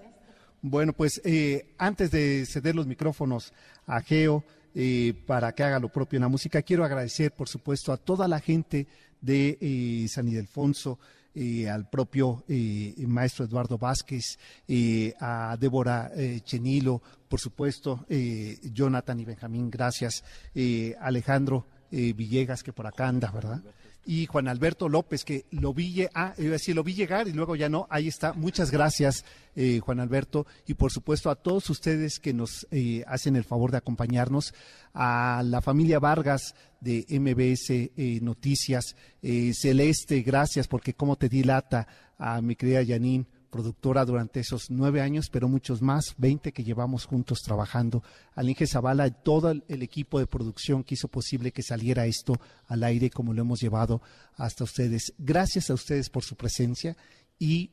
Bueno, 0.62 0.94
pues 0.94 1.20
eh, 1.26 1.74
antes 1.78 2.12
de 2.12 2.46
ceder 2.46 2.76
los 2.76 2.86
micrófonos 2.86 3.52
a 3.88 4.02
Geo 4.02 4.44
eh, 4.76 5.14
para 5.26 5.54
que 5.54 5.64
haga 5.64 5.80
lo 5.80 5.90
propio 5.90 6.18
en 6.18 6.22
la 6.22 6.28
música, 6.28 6.62
quiero 6.62 6.86
agradecer, 6.86 7.32
por 7.32 7.50
supuesto, 7.50 7.92
a 7.92 7.98
toda 7.98 8.28
la 8.28 8.40
gente 8.40 8.88
de 9.22 9.58
eh, 9.60 10.08
San 10.08 10.28
Ildefonso, 10.28 11.00
eh, 11.34 11.68
al 11.68 11.90
propio 11.90 12.44
eh, 12.48 12.94
maestro 13.08 13.46
Eduardo 13.46 13.78
Vázquez, 13.78 14.38
eh, 14.68 15.14
a 15.20 15.58
Débora 15.60 16.12
eh, 16.16 16.42
Chenilo, 16.44 17.02
por 17.28 17.40
supuesto, 17.40 18.06
eh, 18.08 18.60
Jonathan 18.72 19.20
y 19.20 19.26
Benjamín, 19.26 19.72
gracias, 19.72 20.24
eh, 20.54 20.96
Alejandro 21.00 21.66
Villegas, 21.94 22.64
que 22.64 22.72
por 22.72 22.88
acá 22.88 23.10
anda, 23.10 23.30
¿verdad? 23.32 23.62
Y 24.06 24.26
Juan 24.26 24.48
Alberto 24.48 24.90
López, 24.90 25.24
que 25.24 25.46
lo 25.52 25.74
vi, 25.74 26.06
ah, 26.16 26.34
lo 26.38 26.84
vi 26.84 26.94
llegar 26.94 27.28
y 27.28 27.34
luego 27.34 27.56
ya 27.56 27.70
no, 27.70 27.86
ahí 27.90 28.08
está. 28.08 28.34
Muchas 28.34 28.72
gracias, 28.72 29.26
eh, 29.56 29.80
Juan 29.80 30.00
Alberto, 30.00 30.48
y 30.66 30.74
por 30.74 30.92
supuesto 30.92 31.30
a 31.30 31.36
todos 31.36 31.70
ustedes 31.70 32.20
que 32.20 32.34
nos 32.34 32.68
eh, 32.72 33.04
hacen 33.08 33.36
el 33.36 33.44
favor 33.44 33.70
de 33.72 33.78
acompañarnos, 33.78 34.54
a 34.94 35.44
la 35.46 35.62
familia 35.62 36.00
Vargas 36.00 36.56
de 36.80 37.06
MBS 37.10 37.70
eh, 37.70 38.20
Noticias, 38.22 38.96
eh, 39.22 39.52
Celeste, 39.54 40.22
gracias 40.22 40.68
porque 40.68 40.94
como 40.94 41.16
te 41.16 41.30
dilata 41.30 41.88
a 42.18 42.42
mi 42.42 42.56
querida 42.56 42.86
Janine, 42.86 43.26
productora 43.52 44.06
durante 44.06 44.40
esos 44.40 44.72
nueve 44.72 45.02
años, 45.02 45.30
pero 45.30 45.48
muchos 45.48 45.82
más, 45.82 46.16
20 46.18 46.52
que 46.54 46.64
llevamos 46.64 47.06
juntos 47.06 47.42
trabajando. 47.44 48.02
Al 48.34 48.50
Inge 48.50 48.66
Zavala 48.66 49.06
y 49.06 49.12
todo 49.12 49.52
el, 49.52 49.64
equipo 49.84 50.18
de 50.18 50.26
producción 50.26 50.84
que 50.84 50.96
hizo 50.96 51.08
posible 51.08 51.52
que 51.52 51.62
saliera 51.62 52.08
esto 52.08 52.40
al 52.68 52.84
aire 52.84 53.12
como 53.12 53.34
lo 53.34 53.42
hemos 53.42 53.60
llevado 53.60 54.02
hasta 54.38 54.64
ustedes. 54.64 55.14
Gracias 55.20 55.70
a 55.70 55.76
ustedes 55.76 56.10
por 56.10 56.24
su 56.24 56.36
presencia 56.36 56.98
y 57.38 57.72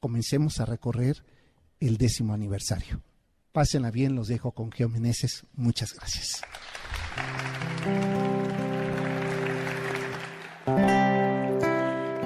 comencemos 0.00 0.58
a 0.58 0.64
recorrer 0.64 1.22
el 1.78 1.98
décimo 1.98 2.32
aniversario. 2.34 3.02
Pásenla 3.52 3.90
bien, 3.90 4.14
los 4.14 4.28
dejo 4.28 4.52
con 4.52 4.72
Geo 4.72 4.88
Meneses. 4.88 5.44
Muchas 5.54 5.94
gracias. 5.94 6.42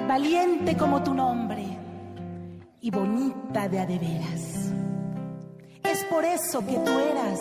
valiente 0.07 0.77
como 0.77 1.01
tu 1.01 1.11
nombre 1.11 1.72
y 2.83 2.91
bonita 2.91 3.69
de 3.69 3.79
a 3.79 3.85
de 3.85 3.97
veras. 3.97 4.73
Es 5.83 6.03
por 6.05 6.25
eso 6.25 6.59
que 6.65 6.73
tú 6.79 6.91
eras 6.91 7.39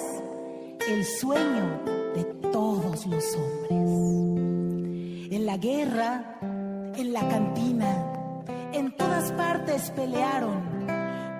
el 0.89 1.05
sueño 1.05 1.81
de 2.15 2.23
todos 2.53 3.05
los 3.07 3.25
hombres. 3.35 3.73
En 5.33 5.45
la 5.45 5.57
guerra, 5.57 6.39
en 6.97 7.13
la 7.13 7.29
cantina, 7.29 8.45
en 8.73 8.97
todas 8.97 9.33
partes 9.33 9.91
pelearon 9.91 10.63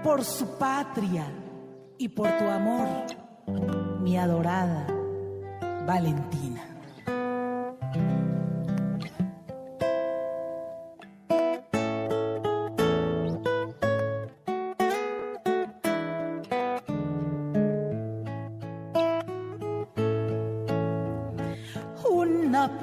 por 0.03 0.25
su 0.25 0.47
patria 0.59 1.25
y 1.97 2.09
por 2.09 2.29
tu 2.39 2.45
amor, 2.45 2.89
mi 4.01 4.19
adorada 4.19 4.85
Valentina. 5.87 6.72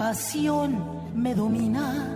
Pasión 0.10 0.72
me 1.14 1.36
domina 1.36 2.16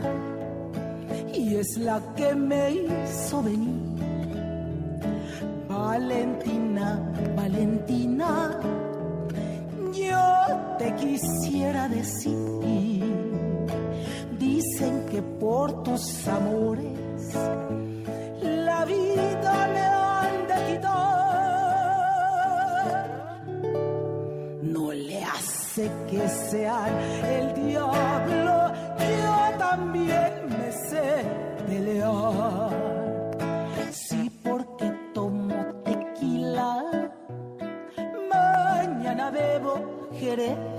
y 1.32 1.58
es 1.58 1.78
la 1.78 2.02
que 2.16 2.34
me 2.34 2.72
hizo 2.72 3.44
venir. 3.44 3.84
Valentina, 5.70 6.88
Valentina, 7.36 8.60
yo 9.94 10.26
te 10.80 10.96
quisiera 10.96 11.88
decir. 11.88 13.04
Dicen 14.40 15.06
que 15.12 15.22
por 15.22 15.84
tus 15.84 16.28
amores 16.28 16.93
que 26.10 26.28
sean 26.30 26.94
el 27.38 27.54
diablo, 27.54 28.72
yo 29.00 29.58
también 29.58 30.32
me 30.50 30.72
sé 30.72 31.24
pelear. 31.68 32.70
Sí, 33.92 34.30
porque 34.44 34.92
tomo 35.14 35.66
tequila, 35.84 36.84
mañana 38.30 39.30
bebo 39.32 40.10
jerez. 40.20 40.73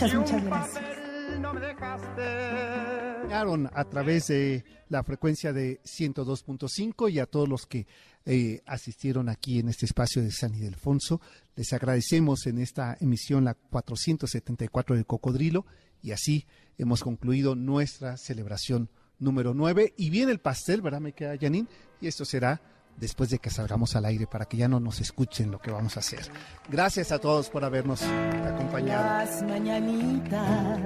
Muchas, 0.00 0.14
muchas 0.14 0.44
gracias. 0.44 0.84
A 3.74 3.84
través 3.84 4.28
de 4.28 4.64
la 4.88 5.02
frecuencia 5.02 5.52
de 5.52 5.80
102.5 5.82 7.10
y 7.10 7.18
a 7.18 7.26
todos 7.26 7.48
los 7.48 7.66
que 7.66 7.88
eh, 8.24 8.62
asistieron 8.64 9.28
aquí 9.28 9.58
en 9.58 9.68
este 9.68 9.86
espacio 9.86 10.22
de 10.22 10.30
San 10.30 10.54
Ildefonso. 10.54 11.20
Les 11.56 11.72
agradecemos 11.72 12.46
en 12.46 12.58
esta 12.58 12.96
emisión 13.00 13.44
la 13.44 13.54
474 13.54 14.94
del 14.94 15.04
Cocodrilo 15.04 15.66
y 16.00 16.12
así 16.12 16.46
hemos 16.76 17.02
concluido 17.02 17.56
nuestra 17.56 18.16
celebración 18.18 18.90
número 19.18 19.52
9. 19.52 19.94
Y 19.96 20.10
viene 20.10 20.30
el 20.30 20.38
pastel, 20.38 20.80
¿verdad? 20.80 21.00
Me 21.00 21.12
queda 21.12 21.36
Janine. 21.36 21.66
Y 22.00 22.06
esto 22.06 22.24
será 22.24 22.60
después 22.98 23.30
de 23.30 23.38
que 23.38 23.50
salgamos 23.50 23.94
al 23.96 24.04
aire 24.04 24.26
para 24.26 24.44
que 24.46 24.56
ya 24.56 24.68
no 24.68 24.80
nos 24.80 25.00
escuchen 25.00 25.50
lo 25.50 25.60
que 25.60 25.70
vamos 25.70 25.96
a 25.96 26.00
hacer. 26.00 26.30
Gracias 26.68 27.12
a 27.12 27.18
todos 27.18 27.48
por 27.48 27.64
habernos 27.64 28.02
acompañado. 28.02 29.04
Las 29.04 29.42
mañanitas 29.42 30.80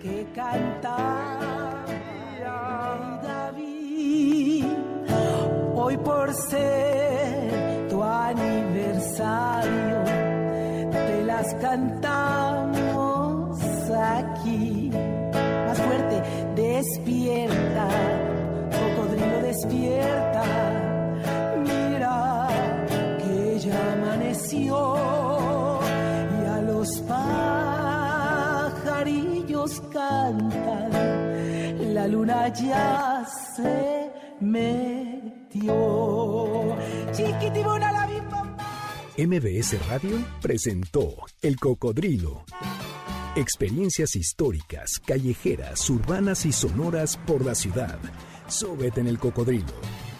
que 0.00 0.26
canta 0.34 1.84
David, 3.22 4.64
hoy 5.74 5.96
por 5.98 6.32
ser 6.34 7.88
tu 7.88 8.02
aniversario, 8.02 10.04
te 10.90 11.24
las 11.24 11.54
cantamos 11.54 13.58
aquí. 13.90 14.90
Más 15.66 15.78
fuerte, 15.78 16.22
despierta, 16.54 17.88
cocodrilo 18.70 19.42
despierta 19.42 20.75
y 24.52 24.68
a 24.68 26.60
los 26.66 27.00
pajarillos 28.82 29.80
cantan, 29.92 30.90
la 31.94 32.06
luna 32.06 32.52
ya 32.52 33.26
se 33.56 34.10
metió. 34.40 35.16
La 37.88 38.06
MBS 39.18 39.88
Radio 39.88 40.22
presentó 40.42 41.14
El 41.40 41.56
Cocodrilo. 41.56 42.44
Experiencias 43.34 44.14
históricas, 44.14 45.00
callejeras, 45.04 45.88
urbanas 45.88 46.44
y 46.44 46.52
sonoras 46.52 47.16
por 47.26 47.44
la 47.44 47.54
ciudad. 47.54 47.98
Súbete 48.48 49.00
en 49.00 49.06
el 49.06 49.18
cocodrilo. 49.18 49.72